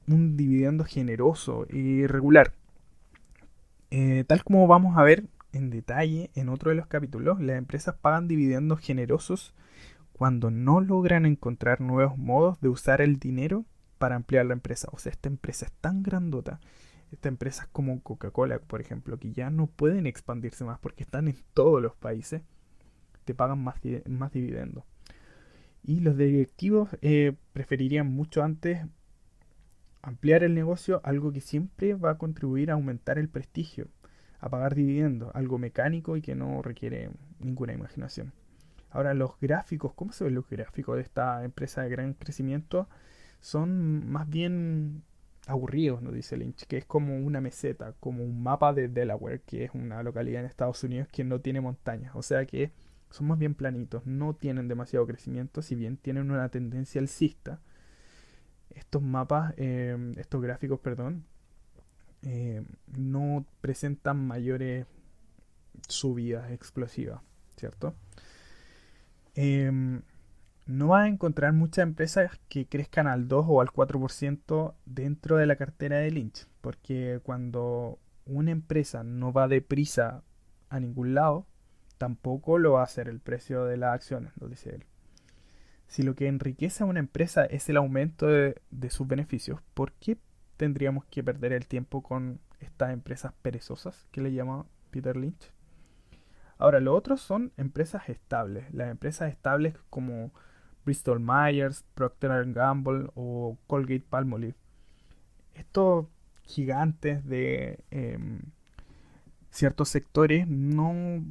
[0.07, 2.53] un dividendo generoso y regular.
[3.91, 7.95] Eh, tal como vamos a ver en detalle en otro de los capítulos, las empresas
[7.97, 9.55] pagan dividendos generosos
[10.17, 13.65] cuando no logran encontrar nuevos modos de usar el dinero
[13.99, 14.89] para ampliar la empresa.
[14.93, 16.61] O sea, esta empresa es tan grandota,
[17.11, 21.29] esta empresa es como Coca-Cola, por ejemplo, que ya no pueden expandirse más porque están
[21.29, 22.43] en todos los países,
[23.25, 24.85] te pagan más, más dividendos.
[25.83, 28.87] Y los directivos eh, preferirían mucho antes
[30.01, 33.89] ampliar el negocio, algo que siempre va a contribuir a aumentar el prestigio,
[34.39, 37.11] a pagar dividendos, algo mecánico y que no requiere
[37.41, 38.33] ninguna imaginación.
[38.95, 42.89] Ahora, los gráficos, ¿cómo se ven los gráficos de esta empresa de gran crecimiento?
[43.41, 45.03] Son más bien
[45.49, 49.65] aburridos, nos dice Lynch, que es como una meseta, como un mapa de Delaware, que
[49.65, 52.71] es una localidad en Estados Unidos que no tiene montañas, o sea que
[53.11, 57.61] son más bien planitos, no tienen demasiado crecimiento, si bien tienen una tendencia alcista.
[58.71, 61.25] Estos mapas, eh, estos gráficos, perdón,
[62.23, 62.65] eh,
[62.97, 64.87] no presentan mayores
[65.89, 67.21] subidas explosivas,
[67.57, 67.95] ¿cierto?
[69.35, 70.03] Em,
[70.67, 75.47] no vas a encontrar muchas empresas que crezcan al 2 o al 4% dentro de
[75.47, 80.23] la cartera de Lynch, porque cuando una empresa no va deprisa
[80.71, 81.47] a ningún lado,
[81.99, 84.85] tampoco lo va a hacer el precio de las acciones, lo dice él.
[85.87, 89.93] Si lo que enriquece a una empresa es el aumento de, de sus beneficios, ¿por
[89.93, 90.19] qué
[90.57, 95.53] tendríamos que perder el tiempo con estas empresas perezosas que le llama Peter Lynch.
[96.59, 98.73] Ahora, lo otro son empresas estables.
[98.73, 100.33] Las empresas estables como
[100.85, 104.55] Bristol Myers, Procter Gamble o Colgate Palmolive.
[105.55, 106.07] Estos
[106.43, 108.41] gigantes de em,
[109.51, 111.25] ciertos sectores no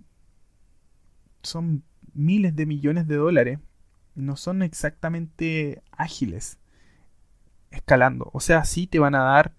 [1.44, 3.60] son miles de millones de dólares.
[4.16, 6.60] No son exactamente ágiles
[7.72, 8.30] escalando.
[8.34, 9.54] O sea, sí te van a dar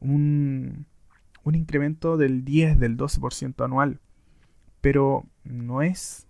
[0.00, 0.86] un,
[1.44, 4.00] un incremento del 10, del 12% anual.
[4.84, 6.26] Pero no es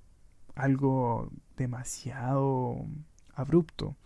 [0.54, 2.86] algo demasiado
[3.34, 3.96] abrupto.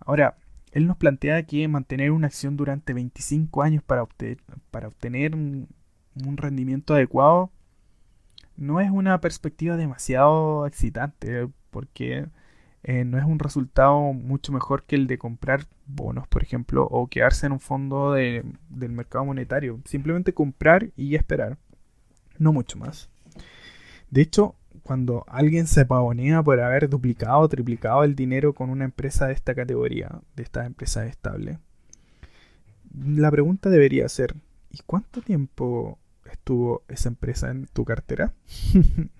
[0.00, 0.36] Ahora,
[0.72, 4.38] él nos plantea que mantener una acción durante 25 años para, obtener,
[4.72, 5.68] para obtener un,
[6.16, 7.52] rendimiento adecuado
[8.56, 12.26] no es una perspectiva demasiado excitante, porque
[12.82, 17.06] eh, no es un resultado mucho mejor que el de comprar bonos, por ejemplo, o
[17.06, 19.80] quedarse en un fondo de, del mercado monetario.
[19.84, 21.56] Simplemente comprar y esperar.
[22.36, 23.13] No mucho más.
[24.14, 24.54] De hecho,
[24.84, 29.32] cuando alguien se pavonea por haber duplicado o triplicado el dinero con una empresa de
[29.32, 31.58] esta categoría, de esta empresa estable,
[33.04, 34.36] la pregunta debería ser,
[34.70, 35.98] ¿y cuánto tiempo
[36.30, 38.32] estuvo esa empresa en tu cartera?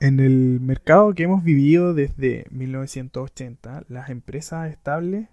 [0.00, 5.28] En el mercado que hemos vivido desde 1980, las empresas estables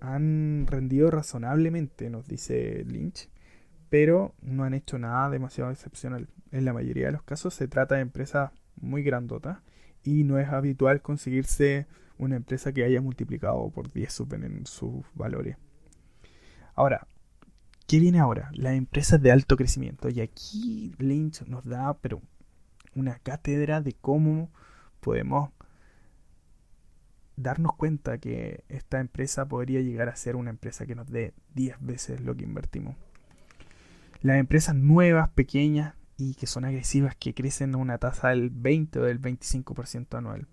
[0.00, 3.28] han rendido razonablemente, nos dice Lynch,
[3.88, 6.28] pero no han hecho nada demasiado excepcional.
[6.52, 9.58] En la mayoría de los casos se trata de empresas muy grandotas
[10.02, 11.86] y no es habitual conseguirse
[12.18, 15.56] una empresa que haya multiplicado por 10 en sus valores.
[16.74, 17.06] Ahora,
[17.86, 18.50] ¿qué viene ahora?
[18.52, 20.08] Las empresas de alto crecimiento.
[20.08, 22.22] Y aquí Lynch nos da, pero
[22.94, 24.50] una cátedra de cómo
[25.00, 25.50] podemos
[27.36, 31.76] darnos cuenta que esta empresa podría llegar a ser una empresa que nos dé 10
[31.80, 32.96] veces lo que invertimos.
[34.26, 38.98] Las empresas nuevas, pequeñas y que son agresivas, que crecen a una tasa del 20
[38.98, 40.48] o del 25% anual.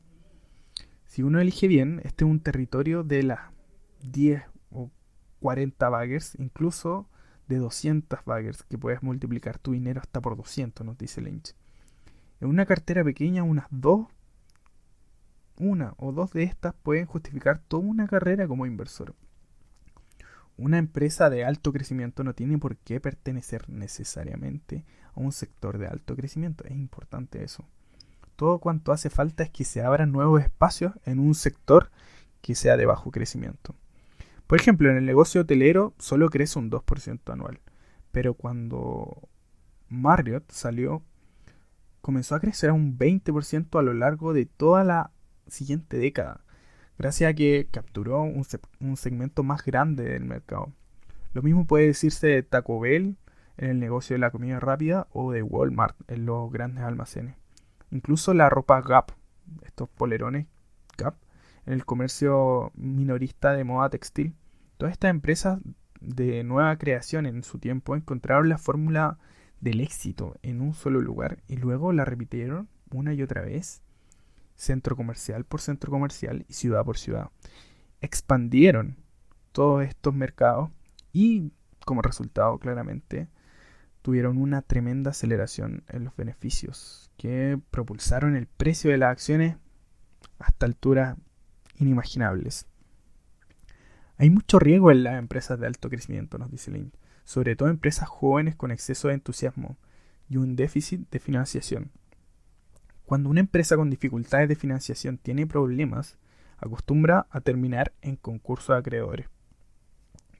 [1.07, 3.39] Si uno elige bien, este es un territorio de las
[4.03, 4.91] 10 o
[5.39, 7.09] 40 baggers, incluso
[7.47, 11.55] de 200 baggers, que puedes multiplicar tu dinero hasta por 200, nos dice Lynch.
[12.41, 14.05] En una cartera pequeña, unas dos,
[15.57, 19.15] una o dos de estas pueden justificar toda una carrera como inversor.
[20.58, 25.88] Una empresa de alto crecimiento no tiene por qué pertenecer necesariamente a un sector de
[25.88, 26.64] alto crecimiento.
[26.66, 27.66] Es importante eso.
[28.36, 31.89] Todo cuanto hace falta es que se abran nuevos espacios en un sector
[32.41, 33.76] que sea de bajo crecimiento.
[34.47, 37.60] Por ejemplo, en el negocio hotelero solo crece un 2% anual.
[38.12, 39.30] Pero cuando
[39.89, 41.04] Marriott salió
[42.01, 45.12] comenzó a crecer a un 20% a lo largo de toda la
[45.47, 46.41] siguiente década,
[46.98, 48.46] gracias a que capturó un,
[48.80, 50.72] un, segmento más grande del mercado.
[51.34, 53.18] Lo mismo puede decirse de Taco Bell
[53.58, 57.36] en el negocio de la comida rápida o de Walmart en los grandes almacenes.
[57.91, 59.12] Incluso la ropa Gap,
[59.64, 60.48] estos polerones
[60.98, 61.16] Gap,
[61.66, 64.36] en el comercio minorista de moda textil.
[64.78, 65.60] Todas estas empresas
[66.02, 69.18] de nueva creación en su tiempo encontraron la fórmula
[69.62, 73.83] del éxito en un solo lugar y luego la repitieron una y otra vez,
[74.64, 77.30] centro comercial por centro comercial y ciudad por ciudad.
[78.01, 78.97] Expandieron
[79.51, 80.72] todos estos mercados
[81.11, 81.51] y
[81.86, 83.28] como resultado claramente
[84.01, 89.57] tuvieron una tremenda aceleración en los beneficios que propulsaron el precio de las acciones
[90.39, 91.18] hasta alturas
[91.78, 92.68] inimaginables.
[94.18, 96.91] Hay mucho riesgo en las empresas de alto crecimiento, nos dice Lynn,
[97.24, 99.78] sobre todo empresas jóvenes con exceso de entusiasmo
[100.30, 101.91] y un déficit de financiación.
[103.06, 106.18] Cuando una empresa con dificultades de financiación tiene problemas,
[106.58, 109.28] acostumbra a terminar en concurso de acreedores.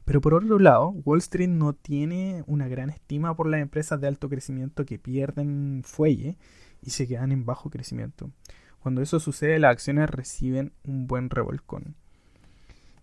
[0.05, 4.07] Pero por otro lado, Wall Street no tiene una gran estima por las empresas de
[4.07, 6.38] alto crecimiento que pierden fuelle
[6.82, 8.30] y se quedan en bajo crecimiento.
[8.80, 11.95] Cuando eso sucede, las acciones reciben un buen revolcón.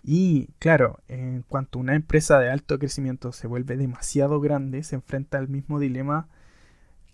[0.03, 5.39] Y claro, en cuanto una empresa de alto crecimiento se vuelve demasiado grande, se enfrenta
[5.39, 6.29] al mismo dilema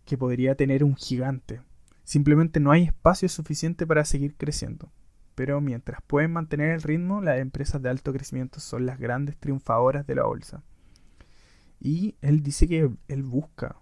[0.04, 1.60] que podría tener un gigante.
[2.06, 4.92] Simplemente no hay espacio suficiente para seguir creciendo.
[5.34, 10.06] Pero mientras pueden mantener el ritmo, las empresas de alto crecimiento son las grandes triunfadoras
[10.06, 10.62] de la bolsa.
[11.80, 13.74] Y él dice que él busca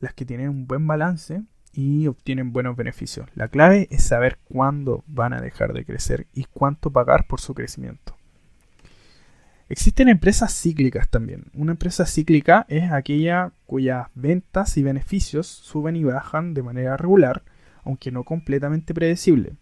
[0.00, 1.42] las que tienen un buen balance
[1.72, 3.26] y obtienen buenos beneficios.
[3.34, 7.54] La clave es saber cuándo van a dejar de crecer y cuánto pagar por su
[7.54, 8.17] crecimiento.
[9.70, 11.44] Existen empresas cíclicas también.
[11.52, 17.42] Una empresa cíclica es aquella cuyas ventas y beneficios suben y bajan de manera regular,
[17.84, 19.56] aunque no completamente predecible.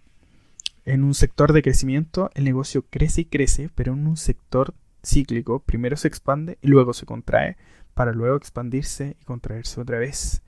[0.84, 5.58] En un sector de crecimiento el negocio crece y crece, pero en un sector cíclico
[5.58, 7.56] primero se expande y luego se contrae,
[7.94, 10.42] para luego expandirse y contraerse otra vez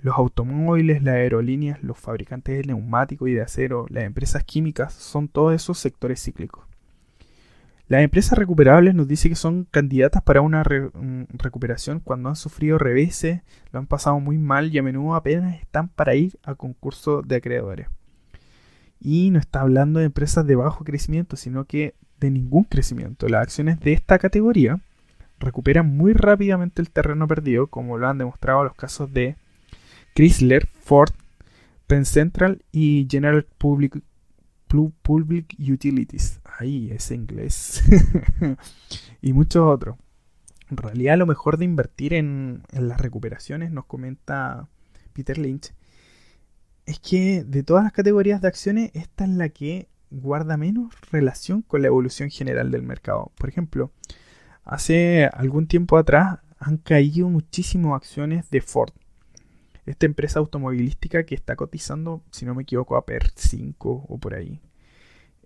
[0.00, 5.28] los automóviles, las aerolíneas, los fabricantes de neumáticos y de acero, las empresas químicas, son
[5.28, 6.64] todos esos sectores cíclicos.
[7.88, 12.76] Las empresas recuperables nos dice que son candidatas para una mm, recuperación cuando han sufrido
[12.76, 13.40] reveses,
[13.72, 17.36] lo han pasado muy mal y a menudo apenas están para ir a concurso de
[17.36, 17.88] acreedores.
[19.00, 23.26] Y no está hablando de empresas de bajo crecimiento, sino que de ningún crecimiento.
[23.26, 24.80] Las acciones de esta categoría
[25.38, 29.36] recuperan muy rápidamente el terreno perdido, como lo han demostrado los casos de
[30.14, 31.12] Chrysler, Ford,
[31.86, 34.02] Penn Central y General Public,
[34.68, 36.40] Public Utilities.
[36.58, 37.82] Ahí es inglés.
[39.22, 39.96] y muchos otros.
[40.70, 44.68] En realidad lo mejor de invertir en, en las recuperaciones, nos comenta
[45.14, 45.72] Peter Lynch,
[46.86, 51.62] es que de todas las categorías de acciones, esta es la que guarda menos relación
[51.62, 53.32] con la evolución general del mercado.
[53.36, 53.92] Por ejemplo,
[54.64, 58.92] hace algún tiempo atrás han caído muchísimas acciones de Ford
[59.88, 64.34] esta empresa automovilística que está cotizando, si no me equivoco, a PER 5 o por
[64.34, 64.60] ahí.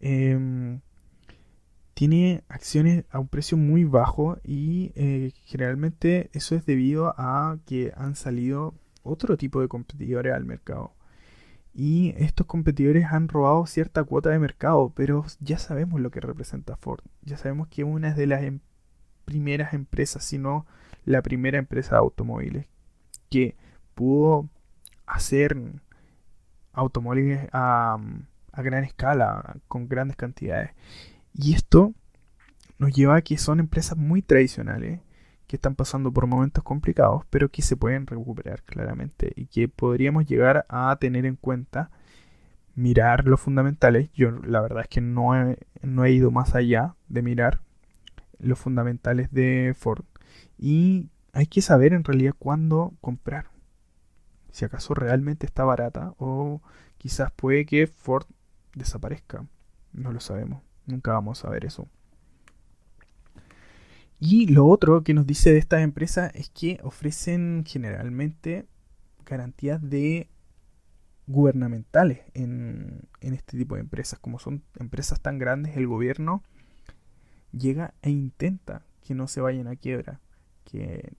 [0.00, 0.80] Em,
[1.94, 7.92] tiene acciones a un precio muy bajo y eh, generalmente eso es debido a que
[7.96, 10.92] han salido otro tipo de competidores al mercado.
[11.74, 16.76] Y estos competidores han robado cierta cuota de mercado, pero ya sabemos lo que representa
[16.76, 17.02] Ford.
[17.22, 18.60] Ya sabemos que una de las em,
[19.24, 20.66] primeras empresas, si no
[21.04, 22.66] la primera empresa de automóviles,
[23.30, 23.56] que
[23.94, 24.48] pudo
[25.06, 25.56] hacer
[26.72, 27.98] automóviles a,
[28.56, 30.70] gran escala, con grandes cantidades.
[31.34, 31.94] Y esto
[32.78, 35.00] nos lleva a que son empresas muy tradicionales
[35.46, 40.26] que están pasando por momentos complicados, pero que se pueden recuperar claramente y que podríamos
[40.26, 41.90] llegar a tener en cuenta
[42.74, 44.10] mirar los fundamentales.
[44.14, 45.32] Yo la verdad es que no
[45.82, 47.60] no he ido más allá de mirar
[48.38, 50.04] los fundamentales de Ford
[50.58, 53.51] y hay que saber en realidad cuándo comprar
[54.52, 56.60] si acaso realmente está barata o
[56.98, 58.26] quizás puede que Ford
[58.74, 59.46] desaparezca.
[59.92, 61.88] No lo sabemos, nunca vamos a ver eso.
[64.20, 68.66] Y lo otro que nos dice de estas empresas es que ofrecen generalmente
[69.26, 70.28] garantías de
[71.26, 74.20] gubernamentales en, en, este tipo de empresas.
[74.20, 76.42] Como son empresas tan grandes, el gobierno
[77.52, 80.20] llega e intenta que no se vayan a quiebra,
[80.64, 81.14] que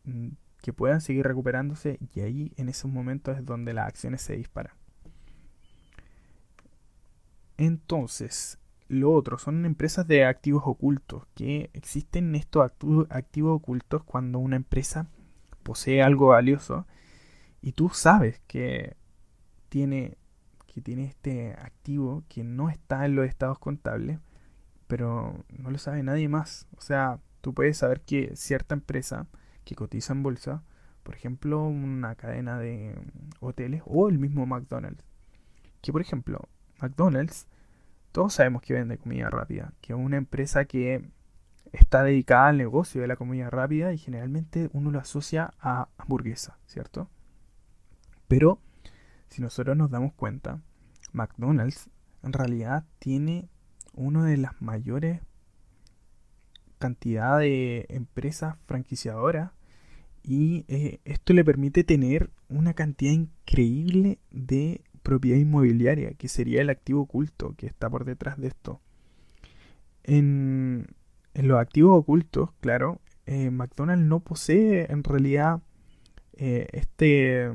[0.63, 4.73] que puedan seguir recuperándose y ahí en esos momentos es donde las acciones se disparan.
[7.57, 8.57] Entonces,
[8.87, 12.71] lo otro son empresas de activos ocultos, que existen estos
[13.09, 15.09] activos ocultos cuando una empresa
[15.63, 16.87] posee algo valioso
[17.61, 18.95] y tú sabes que
[19.67, 20.17] tiene,
[20.65, 24.17] que tiene este activo que no está en los estados contables,
[24.87, 26.67] pero no lo sabe nadie más.
[26.77, 29.27] O sea, tú puedes saber que cierta empresa
[29.63, 30.63] que cotiza en bolsa,
[31.03, 32.95] por ejemplo, una cadena de
[33.39, 35.03] hoteles o el mismo McDonald's.
[35.81, 36.47] Que por ejemplo,
[36.81, 37.47] McDonald's,
[38.11, 41.09] todos sabemos que vende comida rápida, que es una empresa que
[41.71, 46.57] está dedicada al negocio de la comida rápida y generalmente uno lo asocia a hamburguesa,
[46.67, 47.09] ¿cierto?
[48.27, 48.59] Pero
[49.27, 50.61] si nosotros nos damos cuenta,
[51.11, 51.89] McDonald's
[52.21, 53.49] en realidad tiene
[53.93, 55.21] una de las mayores
[56.83, 59.51] cantidad de empresas franquiciadoras
[60.21, 66.69] y eh, esto le permite tener una cantidad increíble de propiedad inmobiliaria, que sería el
[66.69, 68.81] activo oculto que está por detrás de esto.
[70.03, 70.87] En,
[71.35, 75.61] los activos ocultos, claro, eh, McDonald's no posee en realidad
[76.33, 77.45] eh, este...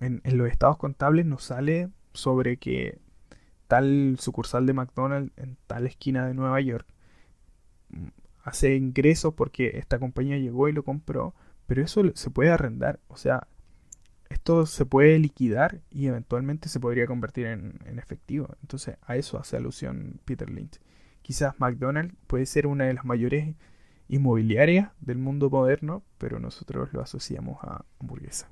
[0.00, 2.98] En, los estados contables nos sale sobre que
[3.66, 6.86] tal sucursal de McDonald's en tal esquina de Nueva York
[8.42, 11.34] hace ingresos porque esta compañía llegó y lo compró,
[11.66, 13.46] pero eso se puede arrendar, o sea,
[14.28, 18.48] esto se puede liquidar y eventualmente se podría convertir en, efectivo.
[18.60, 20.80] Entonces a eso hace alusión Peter Lynch.
[21.22, 23.54] Quizás McDonald's puede ser una de las mayores
[24.08, 28.50] inmobiliarias del mundo moderno, pero nosotros lo asociamos a hamburguesa.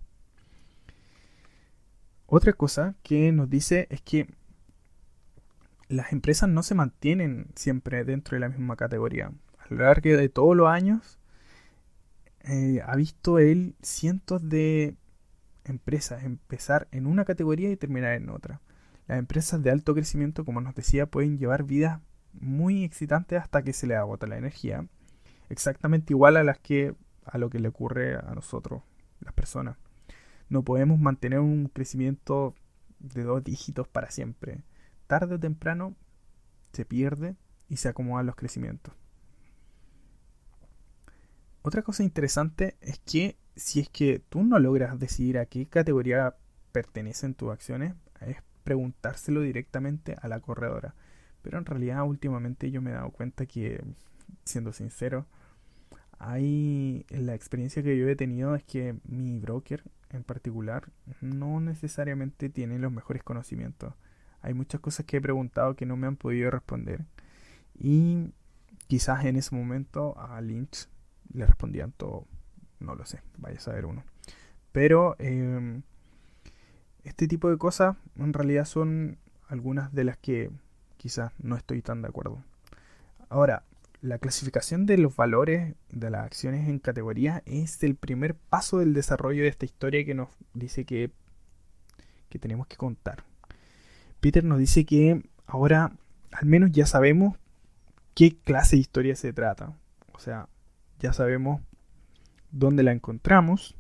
[2.27, 4.29] Otra cosa que nos dice es que
[5.89, 9.33] las empresas no se mantienen siempre dentro de la misma categoría.
[9.59, 11.19] A lo largo de todos los años
[12.41, 14.97] eh, ha visto él cientos de
[15.65, 18.61] empresas empezar en una categoría y terminar en otra.
[19.07, 22.01] Las empresas de alto crecimiento, como nos decía, pueden llevar vidas
[22.33, 24.87] muy excitantes hasta que se les agota la energía.
[25.49, 28.83] Exactamente igual a las que a lo que le ocurre a nosotros,
[29.21, 29.77] las personas.
[30.49, 32.55] No podemos mantener un crecimiento
[33.01, 34.63] de dos dígitos para siempre.
[35.07, 35.95] Tarde o temprano
[36.73, 37.37] se pierde
[37.69, 38.95] y se acomodan los crecimientos.
[41.63, 46.37] Otra cosa interesante es que si es que tú no logras decidir a qué categoría
[46.73, 50.95] pertenecen tus acciones, es preguntárselo directamente a la corredora.
[51.43, 53.83] Pero en realidad últimamente yo me he dado cuenta que,
[54.45, 55.27] siendo sincero,
[56.19, 60.91] hay la experiencia que yo he tenido es que mi broker en particular
[61.21, 63.95] no necesariamente tiene los mejores conocimientos.
[64.47, 67.05] Hay muchas cosas que he preguntado que no me han podido responder.
[67.79, 68.33] Y
[68.87, 70.89] quizás en ese momento a Lynch
[71.33, 72.27] le respondían todo
[72.81, 74.05] no lo sé, vaya a saber uno.
[74.73, 75.83] Pero em,
[77.05, 79.19] este tipo de cosas en realidad son
[79.49, 80.51] algunas de las que
[80.97, 82.43] quizás no estoy tan de acuerdo.
[83.29, 83.65] Ahora,
[84.03, 88.93] la clasificación de los valores de las acciones en categorías es el primer paso del
[88.95, 91.11] desarrollo de esta historia que nos dice que,
[92.29, 93.25] que tenemos que contar.
[94.27, 95.93] Peter nos dice que ahora
[96.33, 97.37] al menos ya sabemos
[98.13, 99.79] qué clase de historia se trata.
[100.15, 100.49] O sea,
[100.99, 101.63] ya sabemos
[102.51, 103.77] dónde la encontramos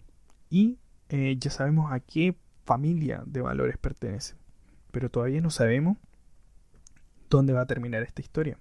[0.49, 0.79] y
[1.09, 4.37] eh, ya sabemos a qué familia de valores pertenece.
[4.93, 5.99] Pero todavía no sabemos
[7.29, 8.57] dónde va a terminar esta historia.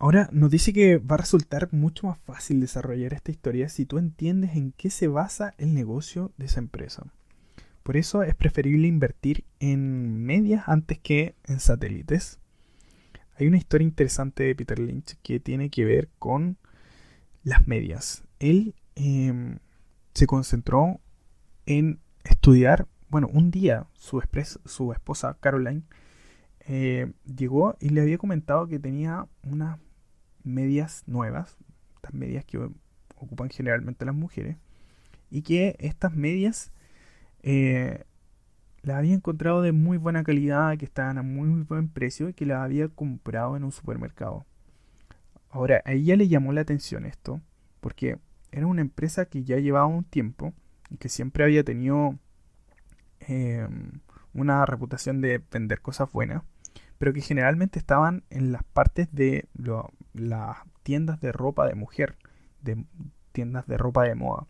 [0.00, 3.98] Ahora nos dice que va a resultar mucho más fácil desarrollar esta historia si tú
[3.98, 7.04] entiendes en qué se basa el negocio de esa empresa.
[7.88, 12.38] Por eso es preferible invertir en medias antes que en satélites.
[13.38, 16.58] Hay una historia interesante de Peter Lynch que tiene que ver con
[17.44, 19.60] las medias él em,
[20.12, 21.00] se concentró
[21.64, 24.22] en estudiar, bueno, un día su,
[24.66, 25.84] su esposa Caroline
[26.66, 29.78] eh, llegó y le había comentado que tenía unas
[30.44, 31.56] medias nuevas,
[31.96, 32.58] estas medias que
[33.16, 34.58] ocupan generalmente las mujeres,
[35.30, 36.70] y que estas medias
[37.42, 38.04] eh,
[38.82, 42.46] las había encontrado de muy buena calidad, que estaban a muy buen precio y que
[42.46, 44.46] las había comprado en un supermercado.
[45.50, 47.40] Ahora, a ella le llamó la atención esto,
[47.80, 48.18] porque
[48.50, 50.52] era una empresa que ya llevaba un tiempo
[50.90, 52.16] y que siempre había tenido
[53.20, 54.00] em,
[54.34, 56.42] una reputación de vender cosas buenas,
[56.98, 59.48] pero que generalmente estaban en las partes de
[60.12, 62.16] las tiendas de ropa de mujer,
[62.62, 62.84] de
[63.32, 64.46] tiendas de ropa de moda.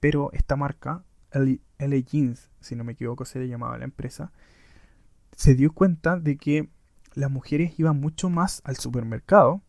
[0.00, 1.02] Pero esta marca,
[1.36, 4.32] LA Jeans, si no me equivoco se le llamaba la empresa,
[5.32, 6.68] se dio cuenta de que
[7.14, 9.62] las mujeres iban mucho más al supermercado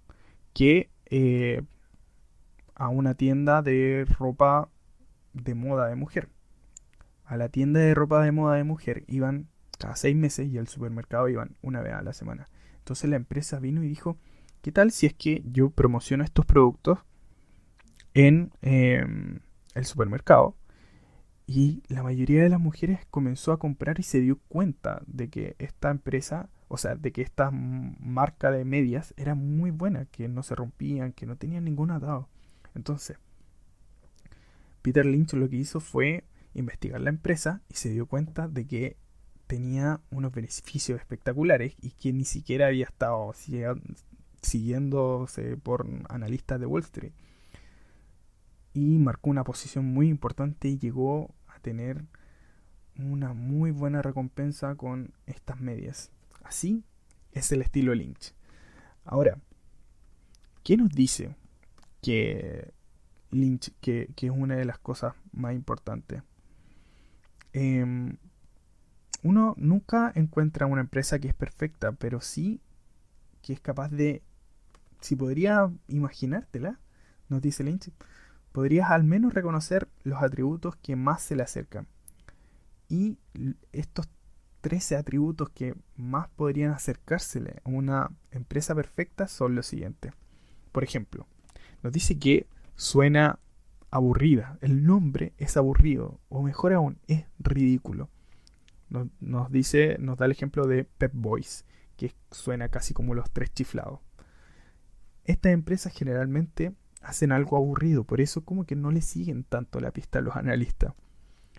[0.54, 1.64] que eh,
[2.76, 4.70] a una tienda de ropa
[5.34, 6.30] de moda de mujer.
[7.26, 9.48] A la tienda de ropa de moda de mujer iban
[9.78, 12.48] cada seis meses y al supermercado iban una vez a la semana.
[12.80, 14.18] Entonces la empresa vino y dijo,
[14.62, 17.00] ¿qué tal si es que yo promociono estos productos
[18.14, 19.40] en em,
[19.76, 20.57] el supermercado?
[21.50, 25.56] Y la mayoría de las mujeres comenzó a comprar y se dio cuenta de que
[25.60, 30.44] esta empresa, o sea, de que esta marca de medias era muy buena, que no
[30.44, 32.28] se rompían, que no tenían ningún atado.
[32.76, 33.18] Entonces,
[34.82, 38.98] Peter Lynch lo que hizo fue investigar la empresa y se dio cuenta de que
[39.48, 43.34] tenía unos beneficios espectaculares y que ni siquiera había estado
[44.42, 47.14] siguiéndose por analistas de Wall Street.
[48.74, 52.04] Y marcó una posición muy importante y llegó tener
[52.98, 56.12] una muy buena recompensa con estas medias.
[56.44, 56.84] Así
[57.32, 58.34] es el estilo Lynch.
[59.06, 59.38] Ahora,
[60.64, 61.36] ¿qué nos dice
[62.02, 62.74] que
[63.32, 66.24] Lynch, que, es una de las cosas más importantes.
[67.54, 68.18] Em,
[69.24, 72.62] uno nunca encuentra una empresa que es perfecta, pero sí
[73.42, 74.22] que es capaz de,
[75.02, 76.80] si podría imaginártela,
[77.30, 77.92] nos dice Lynch,
[78.58, 81.86] podrías al menos reconocer los atributos que más se le acercan.
[82.90, 83.20] Y
[83.72, 84.10] estos
[84.62, 90.12] 13 atributos que más podrían acercársele a una empresa perfecta son los siguientes.
[90.72, 91.28] Por ejemplo,
[91.84, 93.38] nos dice que suena
[93.92, 94.58] aburrida.
[94.62, 96.20] El nombre es aburrido.
[96.28, 98.10] O mejor aún, es ridículo.
[98.90, 101.64] Nos, dice, nos da el ejemplo de Pep Boys,
[101.96, 104.00] que suena casi como los tres chiflados.
[105.26, 109.92] Estas empresas generalmente hacen algo aburrido, por eso como que no le siguen tanto la
[109.92, 110.94] pista a los analistas.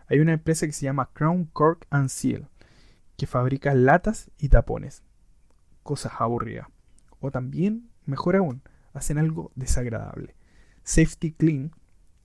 [0.09, 2.49] Hay una empresa que se llama Crown Cork and Seal,
[3.17, 5.03] que fabrica latas y tapones.
[5.83, 6.67] Cosas aburridas.
[7.21, 8.63] O también, mejor aún,
[8.95, 10.35] hacen algo desagradable.
[10.83, 11.73] Safety Clean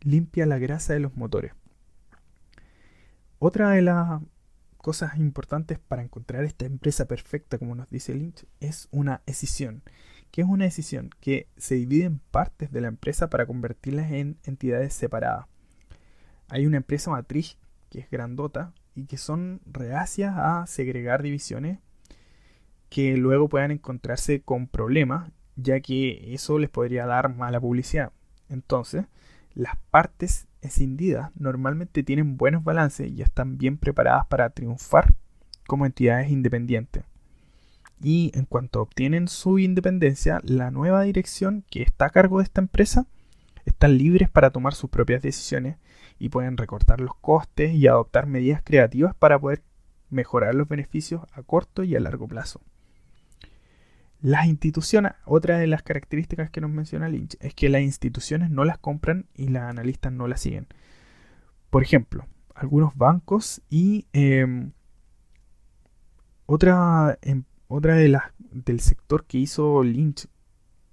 [0.01, 1.53] limpia la grasa de los motores.
[3.39, 4.22] Otra de las
[4.78, 9.84] cosas importantes para encontrar esta empresa perfecta, como nos dice Lynch, es una escisión.
[10.34, 11.12] ¿Qué es una decisión?
[11.20, 15.46] Que se divide en partes de la empresa para convertirlas en entidades separadas.
[16.50, 17.60] Hay una empresa matriz
[17.92, 21.78] que es grandota y que son reacias a segregar divisiones
[22.90, 28.12] que luego puedan encontrarse con problemas, ya que eso les podría dar mala publicidad.
[28.50, 29.06] Entonces,
[29.54, 35.14] las partes escindidas normalmente tienen buenos balances y están bien preparadas para triunfar
[35.68, 37.04] como entidades independientes.
[38.04, 42.62] Y en cuanto obtienen su independencia, la nueva dirección que está a cargo de esta
[42.62, 43.08] empresa
[43.66, 45.78] están libres para tomar sus propias decisiones
[46.20, 49.64] y pueden recortar los costes y adoptar medidas creativas para poder
[50.10, 52.62] mejorar los beneficios a corto y a largo plazo.
[54.22, 58.64] Las instituciones, otra de las características que nos menciona Lynch, es que las instituciones no
[58.64, 60.68] las compran y las analistas no las siguen.
[61.70, 62.26] Por ejemplo,
[62.56, 64.72] algunos bancos y em,
[66.45, 67.43] otra, em,
[67.76, 70.28] otra de las del sector que hizo Lynch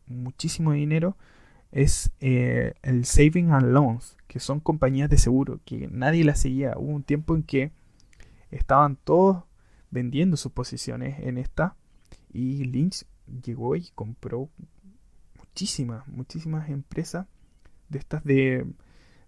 [0.07, 1.17] muchísimo dinero
[1.73, 6.75] es eh, el Saving and Loans, que son compañías de seguro que nadie las seguía.
[6.79, 7.71] Hubo un tiempo en que
[8.51, 9.45] estaban todos
[9.91, 11.77] vendiendo sus posiciones en esta
[12.33, 13.05] y Lynch
[13.45, 14.49] llegó y compró
[15.39, 17.27] muchísimas, muchísimas empresas
[17.91, 18.67] de estas de,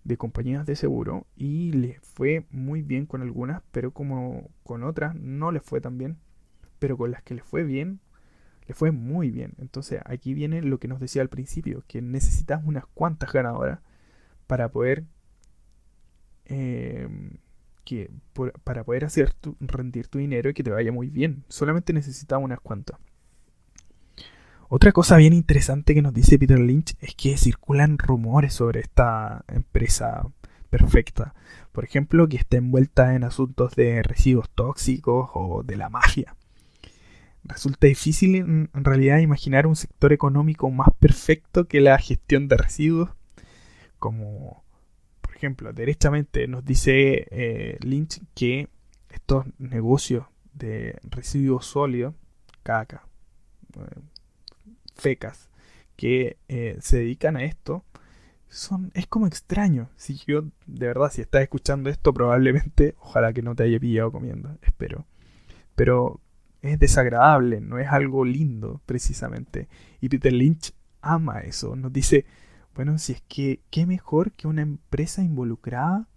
[0.04, 5.14] de compañías de seguro y le fue muy bien con algunas, pero como con otras
[5.14, 6.16] no le fue tan bien,
[6.82, 8.00] pero con las que le fue bien,
[8.66, 9.54] le fue muy bien.
[9.58, 13.78] Entonces aquí viene lo que nos decía al principio, que necesitas unas cuantas ganadoras
[14.48, 15.04] para poder
[16.44, 17.38] em,
[17.84, 18.10] que
[18.64, 21.44] para poder hacer tu, rendir tu dinero y que te vaya muy bien.
[21.46, 22.98] Solamente necesitas unas cuantas.
[24.68, 29.44] Otra cosa bien interesante que nos dice Peter Lynch es que circulan rumores sobre esta
[29.46, 30.26] empresa
[30.68, 31.32] perfecta.
[31.70, 36.34] Por ejemplo, que está envuelta en asuntos de residuos tóxicos o de la mafia.
[37.44, 43.10] Resulta difícil en realidad imaginar un sector económico más perfecto que la gestión de residuos.
[43.98, 44.64] Como,
[45.20, 48.68] por ejemplo, derechamente nos dice eh, Lynch que
[49.10, 52.14] estos negocios de residuos sólidos,
[52.62, 53.06] caca,
[53.74, 54.00] eh,
[54.94, 55.50] fecas
[55.96, 57.84] que eh, se dedican a esto,
[58.48, 59.88] son, es como extraño.
[59.96, 64.12] Si yo, de verdad, si estás escuchando esto, probablemente, ojalá que no te haya pillado
[64.12, 65.06] comiendo, espero.
[65.74, 66.20] Pero
[66.62, 69.68] es desagradable, no es algo lindo, precisamente.
[70.00, 71.74] Y Peter Lynch ama eso.
[71.76, 72.24] Nos dice,
[72.74, 76.08] bueno, si es que, qué mejor que una empresa involucrada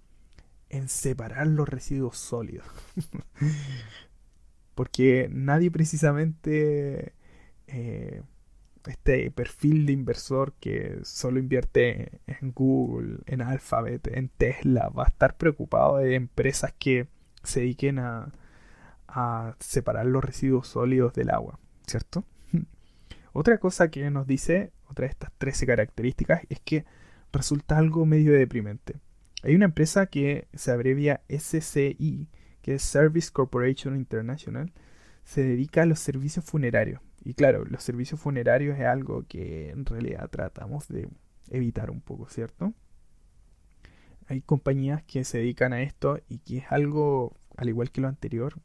[0.69, 2.65] en separar los residuos sólidos.
[4.75, 7.13] Porque nadie precisamente
[7.67, 8.21] eh,
[8.85, 15.07] este perfil de inversor que solo invierte en Google, en Alphabet, en Tesla, va a
[15.07, 17.07] estar preocupado de empresas que
[17.43, 18.31] se dediquen a,
[19.59, 22.25] separar los residuos sólidos del agua, ¿cierto?
[23.33, 26.85] Otra cosa que nos dice, otra de estas 13 características, es que
[27.31, 28.99] resulta algo medio deprimente.
[29.43, 32.29] Hay una empresa que se abrevia SCI,
[32.61, 34.71] que es Service Corporation International,
[35.23, 39.83] se dedica a los servicios funerarios y claro, los servicios funerarios es algo que en
[39.83, 41.09] realidad tratamos de
[41.49, 42.71] evitar un poco, ¿cierto?
[44.27, 48.07] Hay compañías que se dedican a esto y que es algo, al igual que lo
[48.07, 48.61] anterior,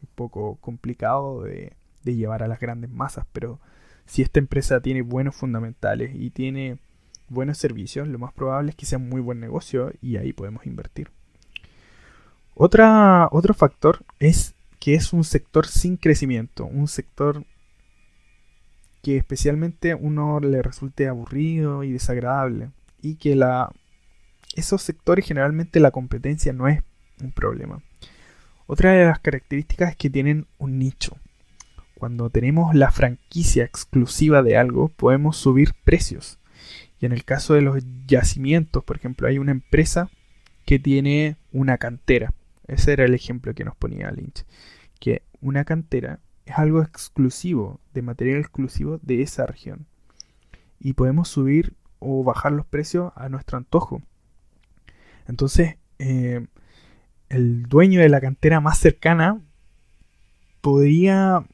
[0.00, 1.74] un poco complicado de,
[2.04, 3.58] llevar a las grandes masas, pero
[4.04, 6.78] si esta empresa tiene buenos fundamentales y tiene
[7.28, 10.66] buenos servicios, lo más probable es que sea un muy buen negocio y ahí podemos
[10.66, 11.10] invertir.
[12.54, 17.44] Otra, otro factor es que es un sector sin crecimiento, un sector
[19.02, 22.70] que especialmente uno le resulte aburrido y desagradable
[23.02, 23.72] y que la
[24.56, 26.82] esos sectores generalmente la competencia no es
[27.22, 27.82] un problema.
[28.66, 31.16] Otra de las características es que tienen un nicho.
[31.94, 36.38] Cuando tenemos la franquicia exclusiva de algo, podemos subir precios.
[37.00, 40.10] Y en el caso de los yacimientos, por ejemplo, hay una empresa
[40.64, 42.34] que tiene una cantera.
[42.66, 44.44] Ese era el ejemplo que nos ponía Lynch.
[44.98, 49.86] Que una cantera es algo exclusivo, de material exclusivo de esa región.
[50.80, 54.02] Y podemos subir o bajar los precios a nuestro antojo.
[55.28, 56.46] Entonces, eh,
[57.28, 59.40] el dueño de la cantera más cercana
[60.60, 61.44] podría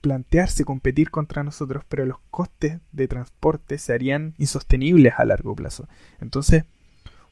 [0.00, 5.88] plantearse competir contra nosotros, pero los costes de transporte se harían insostenibles a largo plazo.
[6.20, 6.64] Entonces,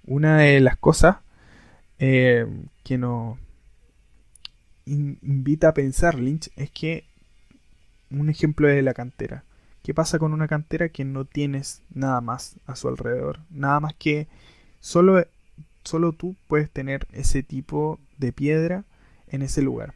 [0.04, 1.16] una de las cosas
[1.98, 2.46] eh,
[2.84, 3.38] que nos
[4.86, 7.04] invita a pensar Lynch es que
[8.10, 9.44] un ejemplo de la cantera.
[9.82, 13.40] ¿Qué pasa con una cantera que no tienes nada más a su alrededor?
[13.50, 14.28] Nada más que
[14.80, 15.24] solo,
[15.90, 18.84] solo tú puedes tener ese tipo de piedra
[19.26, 19.94] en ese lugar.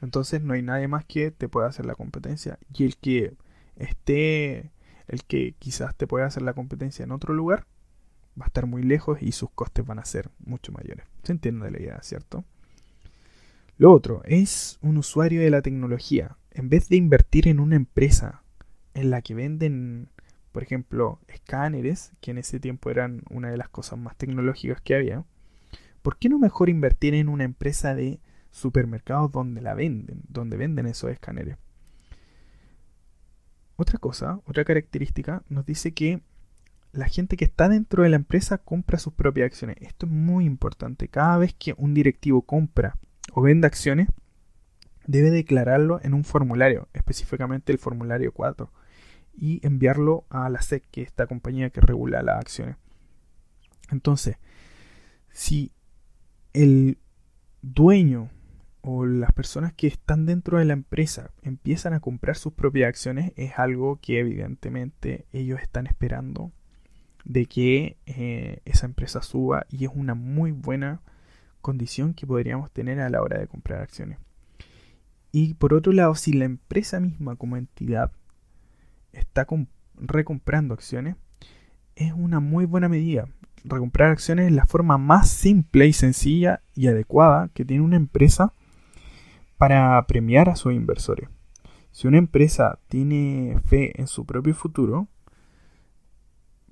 [0.00, 2.58] Entonces no hay nadie más que te pueda hacer la competencia.
[2.74, 3.34] Y el que
[3.76, 4.70] esté,
[5.06, 7.66] el que quizás te pueda hacer la competencia en otro lugar,
[8.40, 11.06] va a estar muy lejos y sus costes van a ser mucho mayores.
[11.22, 12.44] ¿Se entiende la idea, cierto?
[13.76, 16.38] Lo otro es un usuario de la tecnología.
[16.52, 18.42] En vez de invertir en una empresa
[18.94, 20.08] en la que venden,
[20.52, 24.94] por ejemplo, escáneres, que en ese tiempo eran una de las cosas más tecnológicas que
[24.94, 25.24] había,
[26.04, 30.84] ¿por qué no mejor invertir en una empresa de supermercados donde la venden, donde venden
[30.84, 31.56] esos escáneres?
[33.76, 36.20] Otra cosa, otra característica, nos dice que
[36.92, 39.78] la gente que está dentro de la empresa compra sus propias acciones.
[39.80, 41.08] Esto es muy importante.
[41.08, 42.98] Cada vez que un directivo compra
[43.32, 44.08] o vende acciones,
[45.06, 48.70] debe declararlo en un formulario, específicamente el formulario 4
[49.32, 52.76] y enviarlo a la SEC, que es esta compañía que regula las acciones.
[53.90, 54.36] Entonces,
[55.30, 55.72] si
[56.54, 56.98] el
[57.60, 58.30] dueño
[58.80, 63.32] o las personas que están dentro de la empresa empiezan a comprar sus propias acciones,
[63.36, 66.52] es algo que evidentemente ellos están esperando
[67.24, 71.00] de que eh, esa empresa suba y es una muy buena
[71.60, 74.18] condición que podríamos tener a la hora de comprar acciones.
[75.32, 78.12] Y por otro lado, si la empresa misma como entidad
[79.12, 79.46] está
[79.96, 81.16] recomprando acciones,
[81.96, 83.28] es una muy buena medida.
[83.64, 88.52] Recomprar acciones es la forma más simple y sencilla y adecuada que tiene una empresa
[89.56, 91.30] para premiar a sus inversores.
[91.90, 95.08] Si una empresa tiene fe en su propio futuro,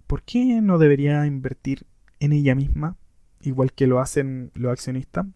[0.07, 1.86] ¿por qué no debería invertir
[2.20, 2.97] en ella misma,
[3.40, 5.26] igual que lo hacen los accionistas?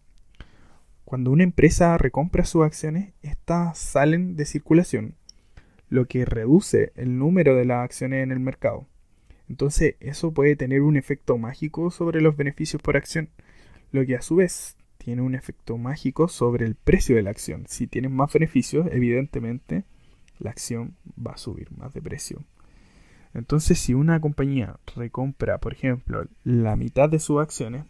[1.05, 5.15] Cuando una empresa recompra sus acciones, estas salen de circulación
[5.89, 8.85] lo que reduce el número de las acciones en el mercado.
[9.49, 13.29] Entonces eso puede tener un efecto mágico sobre los beneficios por acción,
[13.91, 17.65] lo que a su vez tiene un efecto mágico sobre el precio de la acción.
[17.67, 19.85] Si tienen más beneficios, evidentemente
[20.39, 22.43] la acción va a subir más de precio.
[23.33, 27.85] Entonces si una compañía recompra, por ejemplo, la mitad de sus acciones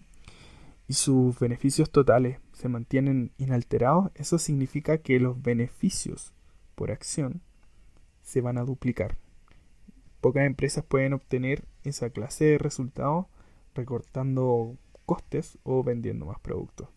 [0.87, 6.33] y sus beneficios totales se mantienen inalterados, eso significa que los beneficios
[6.75, 7.41] por acción
[8.21, 9.17] se van a duplicar.
[10.27, 13.27] Pocas empresas pueden obtener esa clase de resultados
[13.73, 14.75] recortando
[15.05, 16.89] costes o vendiendo más productos.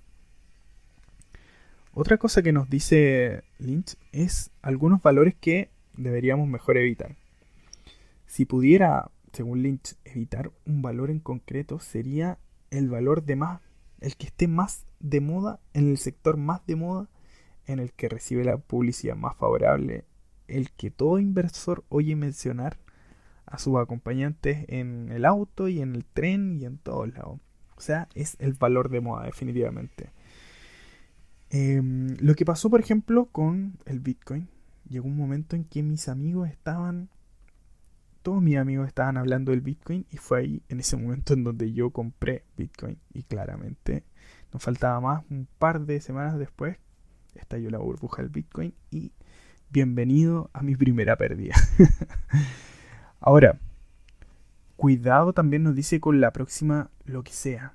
[1.95, 7.15] Otra cosa que nos dice Lynch es algunos valores que deberíamos mejor evitar.
[8.27, 12.37] Si pudiera, según Lynch, evitar un valor en concreto, sería
[12.73, 13.61] el valor de más,
[14.01, 17.09] el que esté más de moda en el sector más de moda,
[17.69, 20.03] en el que recibe la publicidad más favorable
[20.51, 22.77] el que todo inversor oye mencionar
[23.51, 27.41] a sus acompañantes en el auto y en el tren y en todos lados.
[27.77, 30.13] O sea, es el valor de moda, definitivamente.
[31.51, 34.49] Em, lo que pasó, por ejemplo, con el Bitcoin.
[34.89, 37.11] Llegó un momento en que mis amigos estaban,
[38.23, 41.73] todos mis amigos estaban hablando del Bitcoin y fue ahí, en ese momento, en donde
[41.73, 42.99] yo compré Bitcoin.
[43.13, 44.05] Y claramente,
[44.53, 46.77] nos faltaba más, un par de semanas después,
[47.35, 49.13] estalló la burbuja del Bitcoin y
[49.71, 51.55] bienvenido a mi primera pérdida.
[53.21, 53.59] Ahora,
[54.77, 57.75] cuidado también nos dice con la próxima lo que sea.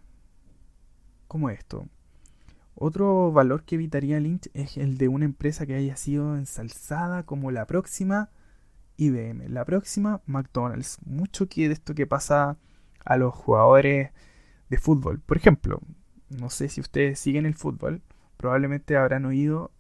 [1.28, 1.88] ¿Cómo esto?
[2.74, 7.52] Otro valor que evitaría Lynch es el de una empresa que haya sido ensalzada como
[7.52, 8.32] la próxima
[8.98, 10.98] IBM, la próxima McDonald's.
[11.06, 12.58] Mucho que de esto que pasa
[13.06, 14.12] a los jugadores
[14.70, 15.20] de fútbol.
[15.20, 15.80] Por ejemplo,
[16.30, 18.02] no sé si ustedes siguen el fútbol,
[18.36, 19.72] probablemente habrán oído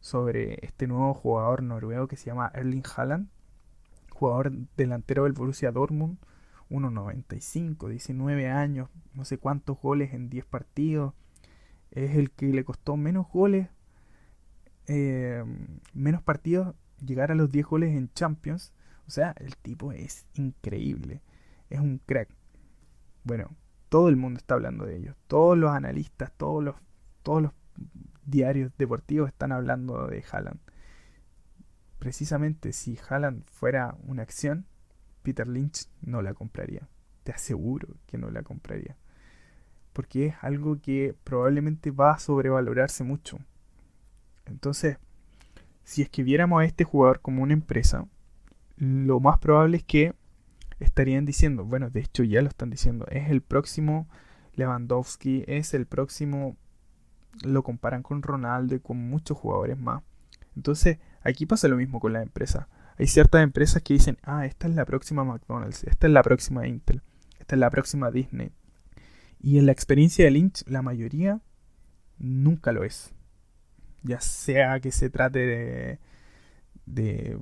[0.00, 3.28] sobre este nuevo jugador noruego que se llama Erling Haaland,
[4.20, 6.18] jugador delantero del Borussia Dortmund,
[6.68, 11.14] 1.95, 19 años, no sé cuántos goles en 10 partidos,
[11.90, 13.68] Es el que le costó menos goles,
[14.86, 15.42] eh,
[15.94, 18.72] menos partidos, llegar a los 10 goles en Champions.
[19.08, 21.22] O sea, el tipo es increíble.
[21.68, 22.28] Es un crack.
[23.24, 23.56] Bueno,
[23.88, 25.16] todo el mundo está hablando de ellos.
[25.26, 26.76] Todos los analistas, todos los,
[27.22, 27.52] todos los
[28.24, 30.60] diarios deportivos están hablando de Haaland.
[32.00, 34.66] Precisamente si Haaland fuera una acción,
[35.22, 36.88] Peter Lynch no la compraría.
[37.24, 38.96] Te aseguro que no la compraría.
[39.92, 43.38] Porque es algo que probablemente va a sobrevalorarse mucho.
[44.46, 44.96] Entonces,
[45.84, 48.06] si es que viéramos a este jugador como una empresa,
[48.76, 50.14] lo más probable es que
[50.78, 54.08] estarían diciendo, bueno, de hecho ya lo están diciendo, es el próximo
[54.54, 56.56] Lewandowski, es el próximo,
[57.44, 60.02] lo comparan con Ronaldo y con muchos jugadores más.
[60.56, 62.68] Entonces, aquí pasa lo mismo con la empresa.
[62.98, 66.66] Hay ciertas empresas que dicen, ah, esta es la próxima McDonald's, esta es la próxima
[66.66, 67.02] Intel,
[67.38, 68.52] esta es la próxima Disney.
[69.40, 71.40] Y en la experiencia de Lynch, la mayoría
[72.18, 73.12] nunca lo es.
[74.02, 75.98] Ya sea que se trate
[76.86, 77.38] de,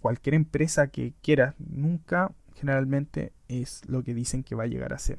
[0.00, 4.98] cualquier empresa que quiera, nunca generalmente es lo que dicen que va a llegar a
[4.98, 5.18] ser.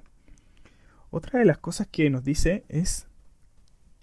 [1.12, 3.08] Otra de las cosas que nos dice es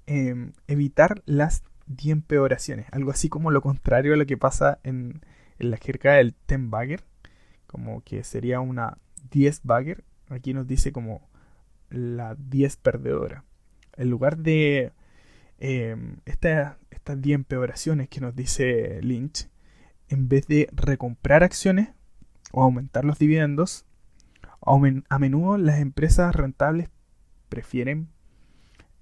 [0.06, 5.20] em, evitar las diempeoraciones, algo así como lo contrario a lo que pasa en,
[5.58, 7.04] la jerga del ten bagger,
[7.66, 8.98] como que sería una
[9.30, 11.28] 10 bagger, aquí nos dice como
[11.88, 13.44] la 10 perdedora.
[13.96, 14.92] En lugar de
[15.58, 16.76] em, estas
[17.06, 19.48] 10 empeoraciones que nos dice Lynch,
[20.08, 21.88] en vez de recomprar acciones
[22.52, 23.86] o aumentar los dividendos,
[24.60, 26.90] a menudo las empresas rentables
[27.48, 28.08] prefieren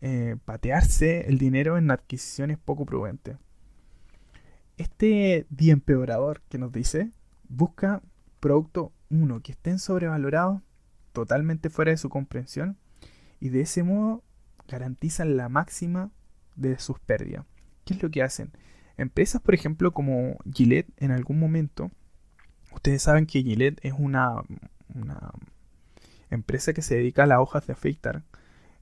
[0.07, 3.39] eh, patearse el dinero en adquisiciones poco prudentes.
[4.77, 7.11] Este empeorador que nos dice
[7.49, 8.03] busca
[8.39, 10.61] producto 1 que estén sobrevalorados,
[11.15, 12.77] totalmente fuera de su comprensión,
[13.41, 14.23] y de ese modo
[14.69, 16.11] garantizan la máxima
[16.55, 17.47] de sus pérdidas.
[17.87, 18.53] ¿Qué es lo que hacen?
[18.99, 21.91] Empresas, por ejemplo, como Gillette, en algún momento,
[22.75, 24.43] ustedes saben que Gillette es una,
[24.95, 25.31] una
[26.29, 28.23] empresa que se dedica a las hojas de afeitar.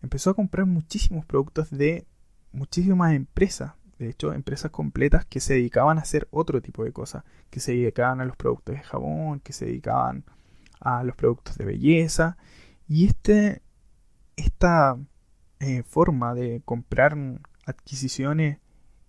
[0.03, 2.07] Empezó a comprar muchísimos productos de
[2.53, 3.73] muchísimas empresas
[4.03, 7.71] de hecho, empresas completas que se dedicaban a hacer otro tipo de cosas, que se
[7.71, 10.25] dedicaban a los productos de jabón, que se dedicaban
[10.81, 12.37] a los productos de belleza.
[12.89, 13.63] Y este,
[14.35, 14.99] esta
[15.61, 17.17] eh, forma de comprar
[17.65, 18.59] adquisiciones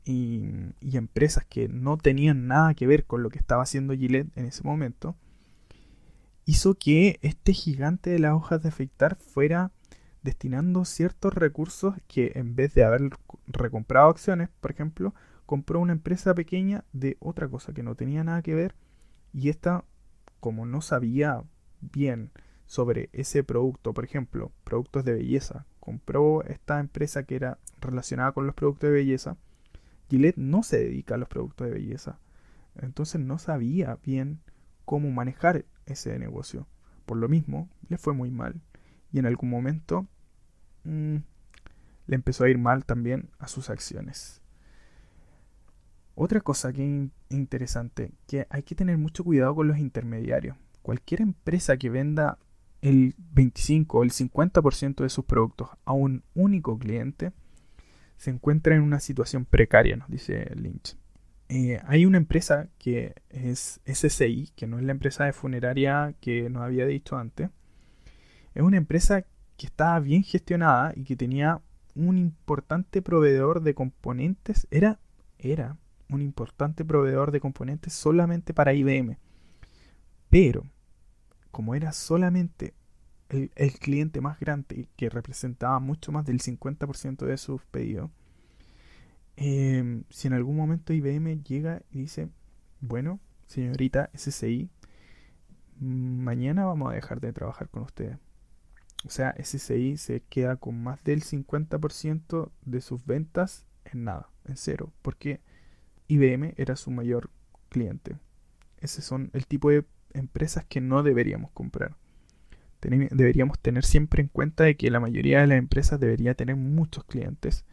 [0.06, 4.38] y, y, empresas que no tenían nada que ver con lo que estaba haciendo Gillette
[4.38, 5.16] en ese momento,
[6.46, 9.72] hizo que este gigante de las hojas de afeitar fuera
[10.24, 13.10] destinando ciertos recursos que en vez de haber
[13.46, 15.14] recomprado acciones, por ejemplo,
[15.46, 18.76] compró una empresa pequeña de otra cosa que no tenía nada que ver
[19.34, 19.84] y esta,
[20.40, 21.44] como no sabía
[21.82, 22.32] bien
[22.66, 28.46] sobre ese producto, por ejemplo, productos de belleza, compró esta empresa que era relacionada con
[28.46, 29.38] los productos de belleza,
[30.10, 32.20] Gillette no se dedica a los productos de belleza,
[32.76, 34.40] entonces no sabía bien
[34.86, 36.68] cómo manejar ese negocio.
[37.06, 38.62] Por lo mismo, le fue muy mal
[39.12, 40.08] y en algún momento
[40.84, 41.18] mm,
[42.08, 44.42] le empezó a ir mal también a sus acciones.
[46.16, 50.58] Otra cosa que es interesante, que hay que tener mucho cuidado con los intermediarios.
[50.82, 52.38] Cualquier empresa que venda
[52.82, 57.32] el 25 o el 50% de sus productos a un único cliente
[58.18, 60.98] se encuentra en una situación precaria, nos dice Lynch.
[61.49, 66.49] Eh, hay una empresa que es SCI, que no es la empresa de funeraria que
[66.49, 67.49] nos había dicho antes,
[68.53, 69.26] es una empresa
[69.58, 71.62] que estaba bien gestionada y que tenía
[71.96, 74.68] un importante proveedor de componentes.
[74.72, 75.00] Era,
[75.38, 75.78] era
[76.10, 79.18] un importante proveedor de componentes solamente para IBM.
[80.30, 80.64] Pero,
[81.52, 82.74] como era solamente
[83.30, 83.50] el,
[83.80, 88.10] cliente más grande que representaba mucho más del 50% de sus pedidos,
[89.36, 92.30] em, si en algún momento IBM llega y dice,
[92.82, 94.70] bueno, señorita SCI,
[95.80, 98.18] mañana vamos a dejar de trabajar con ustedes
[99.06, 104.58] o sea, SCI se queda con más del 50% de sus ventas en nada, en
[104.58, 105.42] cero, porque
[106.08, 107.30] IBM era su mayor
[107.70, 108.16] cliente.
[108.80, 111.96] Ese son el tipo de empresas que no deberíamos comprar.
[112.82, 117.04] deberíamos tener siempre en cuenta de que la mayoría de las empresas debería tener muchos
[117.06, 117.66] clientes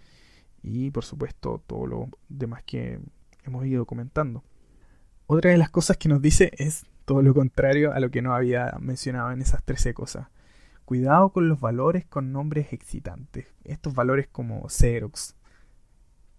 [0.62, 3.00] y por supuesto todo lo demás que
[3.44, 4.44] hemos ido comentando.
[5.26, 8.34] Otra de las cosas que nos dice es todo lo contrario a lo que no
[8.34, 10.28] había mencionado en esas 13 cosas.
[10.90, 13.46] Cuidado con los valores con nombres excitantes.
[13.62, 15.36] Estos valores como Xerox,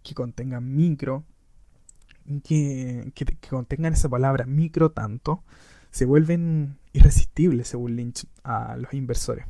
[0.03, 1.23] que contengan micro,
[2.43, 3.13] que,
[3.49, 5.45] contengan esa palabra micro tanto,
[5.89, 9.45] se vuelven irresistibles según Lynch a los inversores.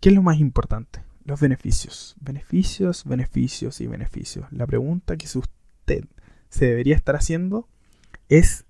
[0.00, 1.02] ¿Qué es lo más importante?
[1.26, 2.16] los beneficios.
[2.22, 4.50] Beneficios, beneficios y beneficios.
[4.50, 6.06] La pregunta que usted
[6.48, 7.68] se debería estar haciendo
[8.30, 8.64] es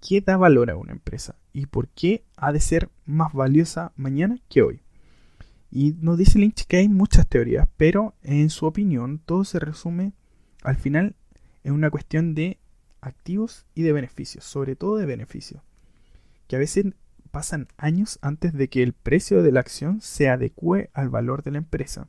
[0.00, 1.36] ¿qué da valor a una empresa?
[1.52, 4.80] ¿Y por qué ha de ser más valiosa mañana que hoy?
[5.70, 10.12] Y nos dice Lynch que hay muchas teorías, pero en su opinión todo se resume
[10.62, 11.14] al final
[11.64, 12.58] en una cuestión de
[13.00, 15.62] activos y de beneficios, sobre todo de beneficios,
[16.46, 16.86] que a veces
[17.30, 21.50] pasan años antes de que el precio de la acción se adecue al valor de
[21.52, 22.08] la empresa.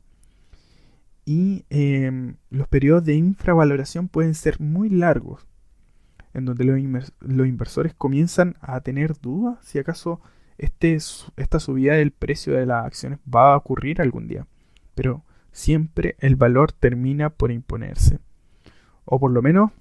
[1.26, 5.46] Y em, los periodos de infravaloración pueden ser muy largos,
[6.32, 6.78] en donde los,
[7.46, 10.20] inversores comienzan a tener dudas si acaso
[10.58, 10.96] este,
[11.36, 14.46] esta subida del precio de las acciones va a ocurrir algún día.
[14.94, 18.20] Pero siempre el valor termina por imponerse.
[19.04, 19.72] O por lo menos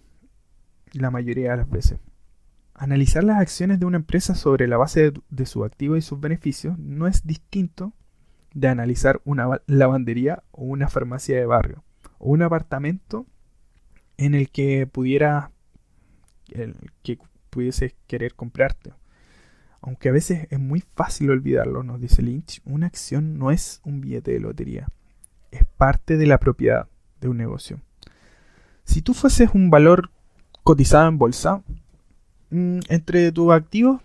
[0.93, 1.99] la mayoría de las veces.
[2.73, 6.79] Analizar las acciones de una empresa sobre la base de, su activo y sus beneficios
[6.79, 7.93] no es distinto
[8.53, 11.83] de analizar una lavandería o una farmacia de barrio
[12.17, 13.27] o un apartamento
[14.17, 15.51] en el que pudiera
[16.55, 17.17] el que
[17.49, 18.93] pudiese querer comprarte.
[19.81, 24.01] Aunque a veces es muy fácil olvidarlo, nos dice Lynch, una acción no es un
[24.01, 24.87] billete de lotería,
[25.51, 26.87] es parte de la propiedad
[27.21, 27.79] de un negocio.
[28.83, 30.11] Si tú fueses un valor
[30.63, 31.63] cotizado en bolsa,
[32.49, 34.01] mm, entre tus activos,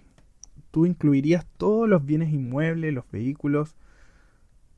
[0.71, 3.75] tú incluirías todos los bienes inmuebles, los vehículos,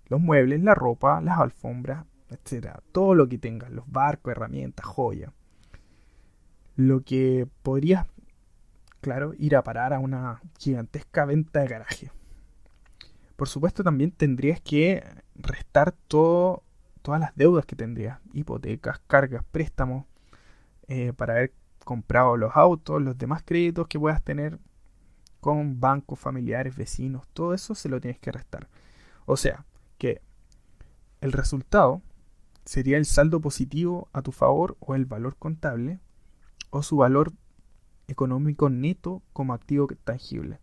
[0.08, 5.32] los muebles, la ropa, las alfombras, etcétera, todo lo que tengas, los barcos, herramientas, joyas.
[6.76, 8.06] Lo que podrías,
[9.00, 12.12] claro, ir a parar a una gigantesca venta de garaje.
[13.36, 15.04] Por supuesto, también tendrías que
[15.34, 16.62] restar todo,
[17.02, 20.06] todas las deudas que tendrías, hipotecas, cargas, préstamos,
[20.88, 21.52] eh, para haber
[21.84, 24.58] comprado los autos, los demás créditos que puedas tener
[25.40, 28.68] con bancos, familiares, vecinos, todo eso se lo tienes que restar.
[29.26, 29.64] O sea,
[29.98, 30.20] que
[31.20, 32.02] el resultado
[32.64, 36.00] sería el saldo positivo a tu favor o el valor contable
[36.70, 37.32] o su valor
[38.08, 40.60] económico neto como activo tangible.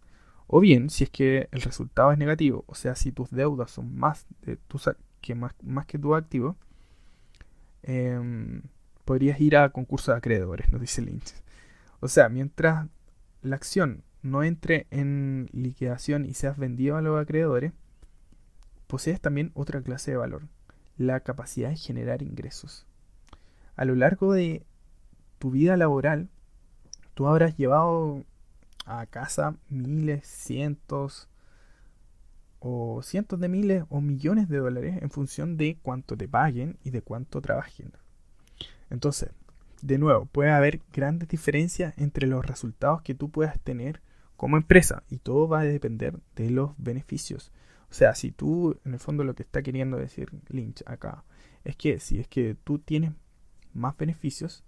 [0.48, 3.96] O bien, si es que el resultado es negativo, o sea, si tus deudas son
[3.96, 4.28] más,
[4.68, 4.90] tus,
[5.22, 5.54] que, más,
[5.88, 6.58] que tu activo,
[7.82, 8.62] em,
[9.06, 11.34] podrías ir a concurso de acreedores, nos dice Lynch.
[12.00, 12.88] O sea, mientras
[13.42, 17.74] la acción no entre en liquidación y seas vendido a los acreedores,
[18.88, 20.44] posees también otra clase de valor,
[20.98, 22.86] la capacidad de generar ingresos.
[23.76, 24.66] A lo largo de
[25.44, 26.30] tu vida laboral,
[27.16, 28.24] tú habrás llevado
[28.86, 31.28] a casa miles, cientos
[32.60, 36.92] o cientos de miles o millones de dólares en función de cuánto te paguen y
[36.92, 37.92] de cuánto trabajen.
[38.90, 39.32] Entonces,
[39.82, 44.00] de nuevo, puede haber grandes diferencias entre los resultados que tú puedas tener
[44.38, 47.52] como empresa y todo va a depender de los beneficios.
[47.92, 51.26] O sea, si tú, en el fondo lo que está queriendo decir Lynch acá,
[51.66, 53.12] es que si es que tú tienes
[53.74, 54.64] más beneficios,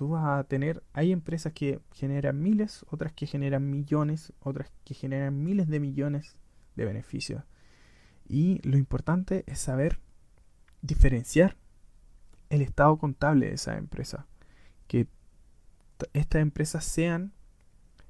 [0.00, 4.94] tú vas a tener, hay empresas que generan miles, otras que generan millones, otras que
[4.94, 6.38] generan miles de millones
[6.74, 7.44] de beneficios.
[8.26, 9.98] Y lo importante es saber
[10.80, 11.58] diferenciar
[12.48, 14.26] el estado contable de esa empresa.
[14.86, 15.06] Que
[16.14, 17.34] estas empresas sean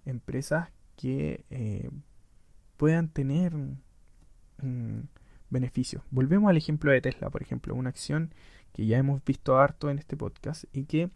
[0.05, 1.91] empresas que eh,
[2.77, 3.53] puedan tener
[4.63, 5.01] mm,
[5.49, 6.05] beneficios.
[6.13, 8.33] Volvemos al ejemplo de Tesla, por ejemplo, una acción
[8.73, 11.11] que ya hemos visto harto en este podcast y que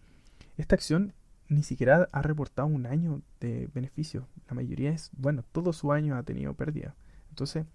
[0.56, 1.14] esta acción
[1.48, 4.28] ni siquiera ha reportado un año de beneficio.
[4.48, 6.94] La mayoría es, bueno, todo su año ha tenido pérdida.
[7.30, 7.66] Entonces,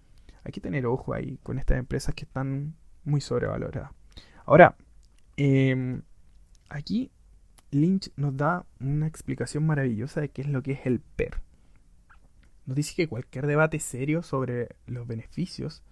[0.43, 3.91] hay que tener ojo ahí con estas empresas que están muy sobrevaloradas.
[4.45, 4.75] Ahora,
[5.37, 6.01] em,
[6.69, 7.11] aquí
[7.71, 11.41] Lynch nos da una explicación maravillosa de qué es lo que es el PER.
[12.65, 15.83] Nos dice que cualquier debate serio sobre los beneficios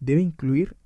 [0.00, 0.76] debe incluir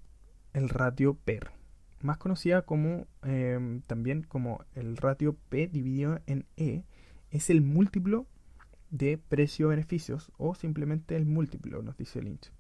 [0.52, 1.55] el ratio PER
[2.00, 6.84] más conocida como em, también como el ratio P dividido en E,
[7.30, 8.26] es el múltiplo
[8.90, 12.52] de precio-beneficios o simplemente el múltiplo, nos dice Lynch.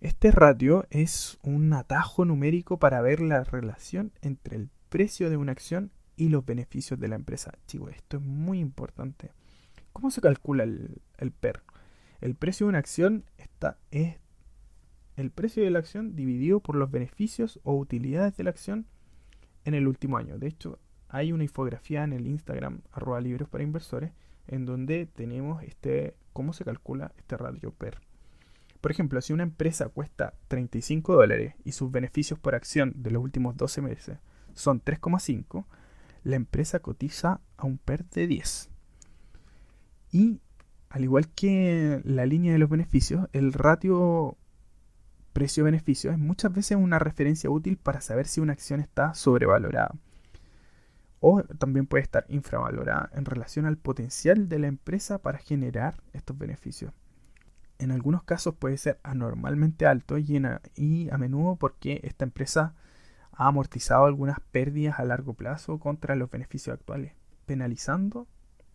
[0.00, 5.52] Este ratio es un atajo numérico para ver la relación entre el precio de una
[5.52, 7.52] acción y los beneficios de la empresa.
[7.66, 9.32] Chico, esto es muy importante.
[9.92, 11.62] ¿Cómo se calcula el, el PER?
[12.20, 14.18] El precio de una acción está, es
[15.18, 18.86] el precio de la acción dividido por los beneficios o utilidades de la acción
[19.64, 20.38] en el último año.
[20.38, 20.78] De hecho,
[21.08, 24.12] hay una infografía en el Instagram arroba libros para inversores
[24.46, 27.98] en donde tenemos este cómo se calcula este ratio PER.
[28.80, 33.20] Por ejemplo, si una empresa cuesta 35 dólares y sus beneficios por acción de los
[33.20, 34.18] últimos 12 meses
[34.54, 35.64] son 3,5,
[36.22, 38.70] la empresa cotiza a un PER de 10.
[40.12, 40.40] Y
[40.90, 44.36] al igual que la línea de los beneficios, el ratio
[45.38, 49.94] precio-beneficio es muchas veces una referencia útil para saber si una acción está sobrevalorada
[51.20, 56.36] o también puede estar infravalorada en relación al potencial de la empresa para generar estos
[56.36, 56.92] beneficios.
[57.78, 60.42] En algunos casos puede ser anormalmente alto y,
[60.74, 62.74] y a menudo porque esta empresa
[63.30, 67.12] ha amortizado algunas pérdidas a largo plazo contra los beneficios actuales,
[67.46, 68.26] penalizando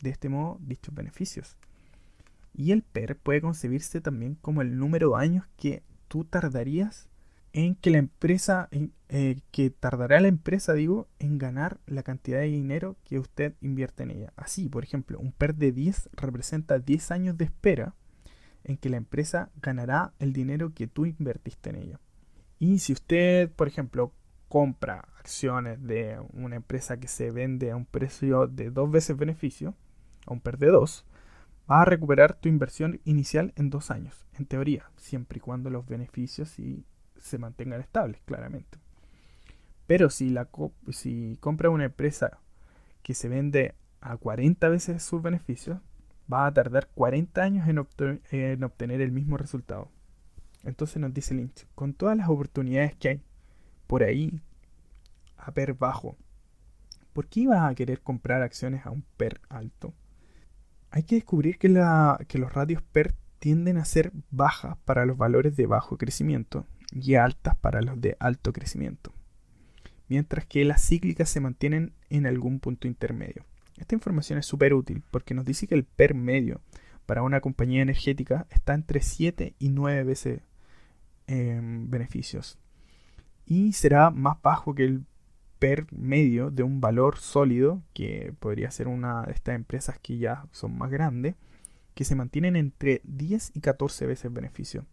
[0.01, 1.57] de este modo dichos beneficios.
[2.53, 5.83] Y el PER puede concebirse también como el número de años que
[6.13, 7.09] tú tardarías
[7.53, 8.69] en que la empresa,
[9.09, 14.03] eh, que tardará la empresa, digo, en ganar la cantidad de dinero que usted invierte
[14.03, 14.33] en ella.
[14.35, 17.95] Así, por ejemplo, un PER de 10 representa 10 años de espera
[18.63, 21.99] en que la empresa ganará el dinero que tú invertiste en ella.
[22.59, 24.13] Y si usted, por ejemplo,
[24.49, 29.73] compra acciones de una empresa que se vende a un precio de dos veces beneficio,
[30.27, 31.05] a un PER de 2,
[31.67, 35.85] vas a recuperar tu inversión inicial en dos años, en teoría, siempre y cuando los
[35.87, 36.55] beneficios
[37.17, 38.77] se mantengan estables, claramente.
[39.87, 40.47] Pero si, la,
[40.91, 42.39] si compra una empresa
[43.01, 45.79] que se vende a 40 veces sus beneficios,
[46.31, 49.89] va a tardar 40 años en, en obtener el mismo resultado.
[50.63, 53.21] Entonces nos dice Lynch, con todas las oportunidades que hay
[53.87, 54.41] por ahí
[55.37, 56.15] a PER bajo,
[57.11, 59.93] ¿por qué ibas a querer comprar acciones a un PER alto?
[60.95, 65.65] Hay que descubrir que, los ratios PER tienden a ser bajas para los valores de
[65.65, 69.11] bajo crecimiento y altas para los de alto crecimiento,
[70.07, 73.43] mientras que las cíclicas se mantienen en algún punto intermedio.
[73.79, 76.61] Esta información es súper útil porque nos dice que el PER medio
[77.07, 80.41] para una compañía energética está entre 7 y 9 veces
[81.25, 82.59] em, beneficios
[83.47, 85.05] y será más bajo que el
[85.91, 90.77] medio de un valor sólido que podría ser una de estas empresas que ya son
[90.77, 91.35] más grandes
[91.93, 94.85] que se mantienen entre 10 y 14 veces beneficio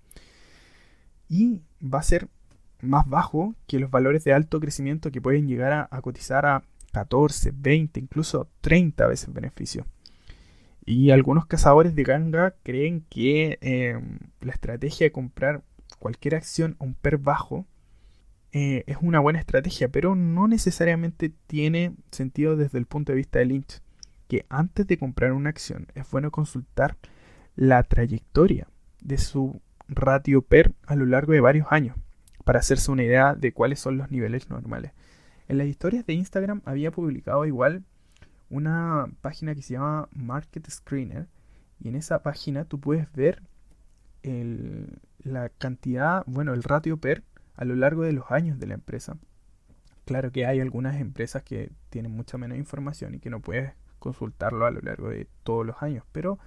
[1.28, 2.28] y va a ser
[2.82, 7.52] más bajo que los valores de alto crecimiento que pueden llegar a, cotizar a 14,
[7.54, 9.86] 20, incluso 30 veces beneficio.
[10.84, 15.62] Y algunos cazadores de ganga creen que em, la estrategia de comprar
[15.98, 17.66] cualquier acción a un PER bajo
[18.52, 23.38] eh, es una buena estrategia, pero no necesariamente tiene sentido desde el punto de vista
[23.38, 23.80] de Lynch,
[24.28, 26.96] que antes de comprar una acción es bueno consultar
[27.56, 28.68] la trayectoria
[29.00, 31.96] de su ratio PER a lo largo de varios años,
[32.44, 34.92] para hacerse una idea de cuáles son los niveles normales.
[35.48, 37.84] En las historias de Instagram había publicado igual
[38.50, 41.28] una página que se llama Market Screener
[41.80, 43.42] y en esa página tú puedes ver
[45.22, 47.22] la cantidad, bueno, el ratio PER
[47.54, 49.18] a lo largo de los años de la empresa.
[50.04, 54.66] Claro que hay algunas empresas que tienen mucha menos información y que no puedes consultarlo
[54.66, 56.38] a lo largo de todos los años, pero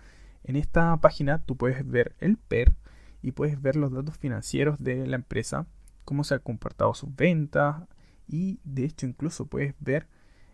[0.43, 2.75] en esta página tú puedes ver el PER
[3.21, 5.65] y puedes ver los datos financieros de la empresa,
[6.03, 7.84] cómo se han comportado sus ventas
[8.27, 10.07] y de hecho incluso puedes ver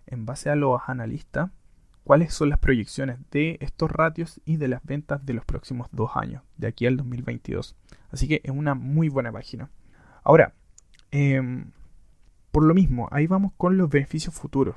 [0.06, 1.50] en base a los analistas
[2.04, 6.12] cuáles son las proyecciones de estos ratios y de las ventas de los próximos dos
[6.16, 7.76] años, de aquí al 2022.
[8.12, 9.70] Así que es una muy buena página.
[10.24, 10.54] Ahora,
[11.12, 11.72] em,
[12.52, 14.76] por lo mismo, ahí vamos con los beneficios futuros.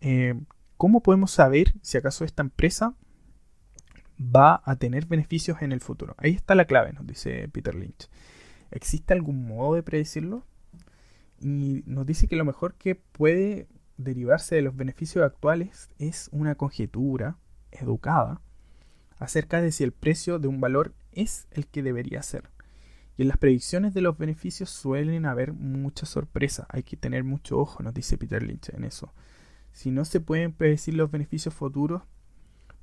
[0.00, 2.94] Em, ¿Cómo podemos saber si acaso esta empresa
[4.20, 6.14] va a tener beneficios en el futuro.
[6.18, 8.08] Ahí está la clave, nos dice Peter Lynch.
[8.70, 10.44] ¿Existe algún modo de predecirlo?
[11.40, 16.54] Y nos dice que lo mejor que puede derivarse de los beneficios actuales es una
[16.54, 17.38] conjetura
[17.70, 18.40] educada
[19.18, 22.50] acerca de si el precio de un valor es el que debería ser.
[23.16, 26.66] Y en las predicciones de los beneficios suelen haber muchas sorpresas.
[26.70, 29.12] Hay que tener mucho ojo, nos dice Peter Lynch en eso.
[29.72, 32.02] Si no se pueden predecir los beneficios futuros,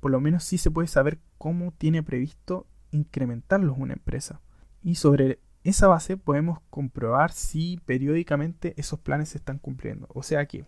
[0.00, 4.40] por lo menos sí se puede saber cómo tiene previsto incrementarlos una empresa.
[4.82, 10.08] Y sobre esa base podemos comprobar si periódicamente esos planes se están cumpliendo.
[10.10, 10.64] O sea que,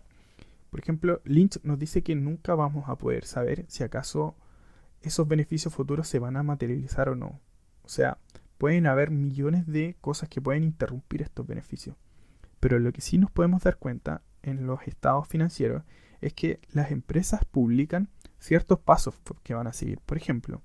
[0.69, 4.35] por ejemplo, Lynch nos dice que nunca vamos a poder saber si acaso
[5.01, 7.39] esos beneficios futuros se van a materializar o no.
[7.83, 8.17] O sea,
[8.57, 11.95] pueden haber millones de cosas que pueden interrumpir estos beneficios.
[12.59, 15.83] Pero lo que sí nos podemos dar cuenta en los estados financieros
[16.21, 18.09] es que las empresas publican
[18.39, 19.99] ciertos pasos que van a seguir.
[20.05, 20.61] Por ejemplo,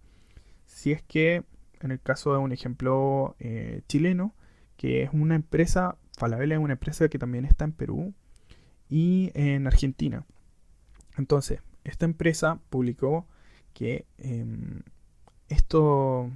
[0.66, 1.44] si es que
[1.80, 4.34] en el caso de un ejemplo eh, chileno,
[4.76, 8.14] que es una empresa, Falabella es una empresa que también está en Perú
[8.88, 10.24] y en Argentina.
[11.16, 13.26] Entonces, esta empresa publicó
[13.72, 14.82] que em,
[15.48, 16.30] esto,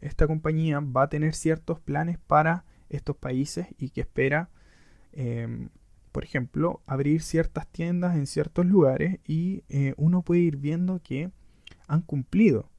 [0.00, 4.50] esta compañía va a tener ciertos planes para estos países y que espera
[5.12, 5.68] em,
[6.18, 11.30] por ejemplo, abrir ciertas tiendas en ciertos lugares y eh, uno puede ir viendo que
[11.86, 12.70] han cumplido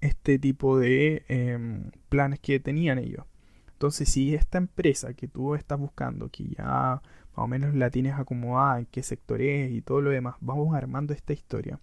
[0.00, 3.24] este tipo de em, planes que tenían ellos.
[3.72, 7.02] Entonces, si esta empresa que tú estás buscando, que ya más
[7.36, 11.14] o menos la tienes acomodada, en qué sector es y todo lo demás, vamos armando
[11.14, 11.78] esta historia.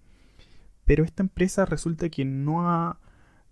[0.86, 3.00] Pero esta empresa resulta que no ha,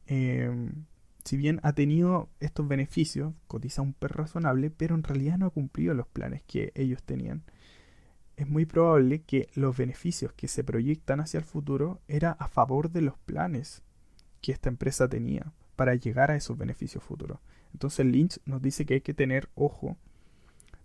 [0.08, 0.86] em,
[1.24, 5.52] si bien ha tenido estos beneficios, cotiza un per razonable, pero en realidad no ha
[5.52, 7.44] cumplido los planes que ellos tenían.
[8.36, 12.92] Es muy probable que los beneficios que se proyectan hacia el futuro era a favor
[12.92, 13.84] de los planes
[14.42, 17.40] que esta empresa tenía para llegar a esos beneficios futuros.
[17.72, 19.98] Entonces Lynch nos dice que hay que tener ojo,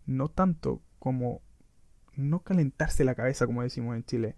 [0.07, 1.43] no tanto como
[2.15, 4.37] no calentarse la cabeza, como decimos en Chile,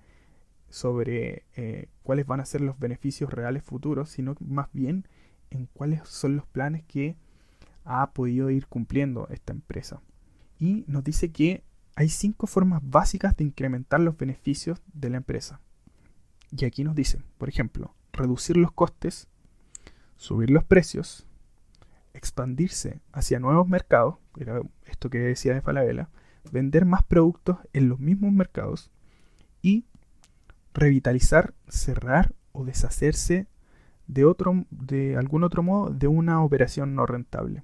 [0.68, 5.06] sobre eh, cuáles van a ser los beneficios reales futuros, sino más bien
[5.50, 7.16] en cuáles son los planes que
[7.84, 10.00] ha podido ir cumpliendo esta empresa.
[10.58, 11.64] Y nos dice que
[11.96, 15.60] hay cinco formas básicas de incrementar los beneficios de la empresa.
[16.50, 19.28] Y aquí nos dice, por ejemplo, reducir los costes,
[20.16, 21.26] subir los precios,
[22.14, 26.08] expandirse hacia nuevos mercados, era esto que decía de Falabella,
[26.52, 28.90] vender más productos en los mismos mercados
[29.62, 29.84] y
[30.74, 33.46] revitalizar, cerrar o deshacerse
[34.12, 37.62] de, otro, de algún otro modo de una operación no rentable.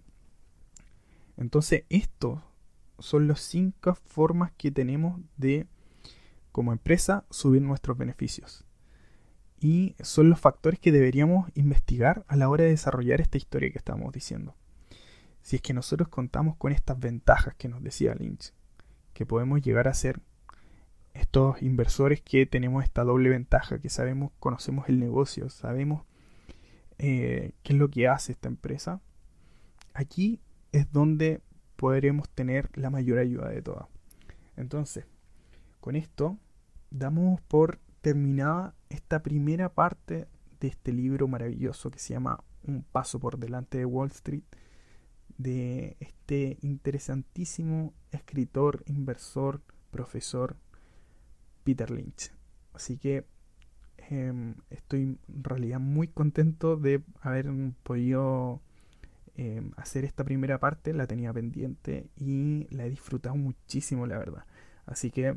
[1.37, 2.41] Entonces, estos
[2.99, 5.67] son las cinco formas que tenemos de,
[6.53, 8.65] como empresa, subir nuestros beneficios.
[9.59, 13.79] Y son los factores que deberíamos investigar a la hora de desarrollar esta historia que
[13.79, 14.55] estamos diciendo.
[15.43, 18.53] Si es que nosotros contamos con estas ventajas que nos decía Lynch,
[19.15, 20.21] que podemos llegar a ser
[21.13, 26.05] estos inversores que tenemos esta doble ventaja, que sabemos, conocemos el negocio, sabemos
[26.99, 29.01] eh, qué es lo que hace esta empresa,
[29.95, 30.41] aquí
[30.73, 31.43] es donde
[31.77, 33.87] podremos tener la mayor ayuda de todas.
[34.57, 35.07] Entonces,
[35.81, 36.39] con esto
[36.91, 40.29] damos por terminada esta primera parte
[40.61, 44.45] de este libro maravilloso que se llama Un paso por delante de Wall Street,
[45.39, 49.61] de este interesantísimo escritor, inversor,
[49.91, 50.57] profesor
[51.63, 52.33] Peter Lynch.
[52.73, 53.27] Así que
[54.11, 57.47] em, estoy en realidad muy contento de haber
[57.83, 58.61] podido
[59.37, 60.93] em, hacer esta primera parte.
[60.93, 64.45] La tenía pendiente y la he disfrutado muchísimo, la verdad.
[64.87, 65.37] Así que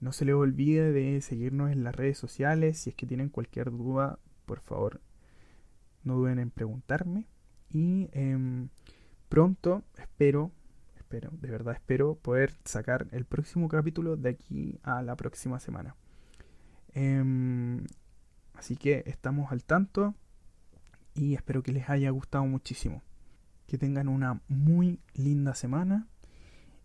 [0.00, 2.78] no se les olvide de seguirnos en las redes sociales.
[2.78, 5.00] Si es que tienen cualquier duda, por favor,
[6.04, 7.26] no duden en preguntarme.
[7.70, 8.68] Y em,
[9.28, 10.52] pronto espero
[11.10, 15.96] espero, de verdad espero poder sacar el próximo capítulo de aquí a la próxima semana.
[16.94, 17.84] Em,
[18.60, 20.14] así que estamos al tanto
[21.14, 23.02] y espero que les haya gustado muchísimo.
[23.66, 26.06] Que tengan una muy linda semana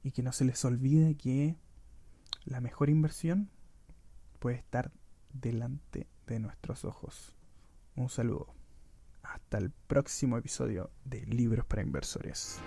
[0.02, 1.58] y que no se les olvide que
[2.46, 3.50] la mejor inversión
[4.40, 4.94] puede estar
[5.34, 7.36] delante de nuestros ojos.
[7.98, 8.54] Un saludo.
[9.22, 12.62] Hasta el próximo episodio de Libros para Inversores.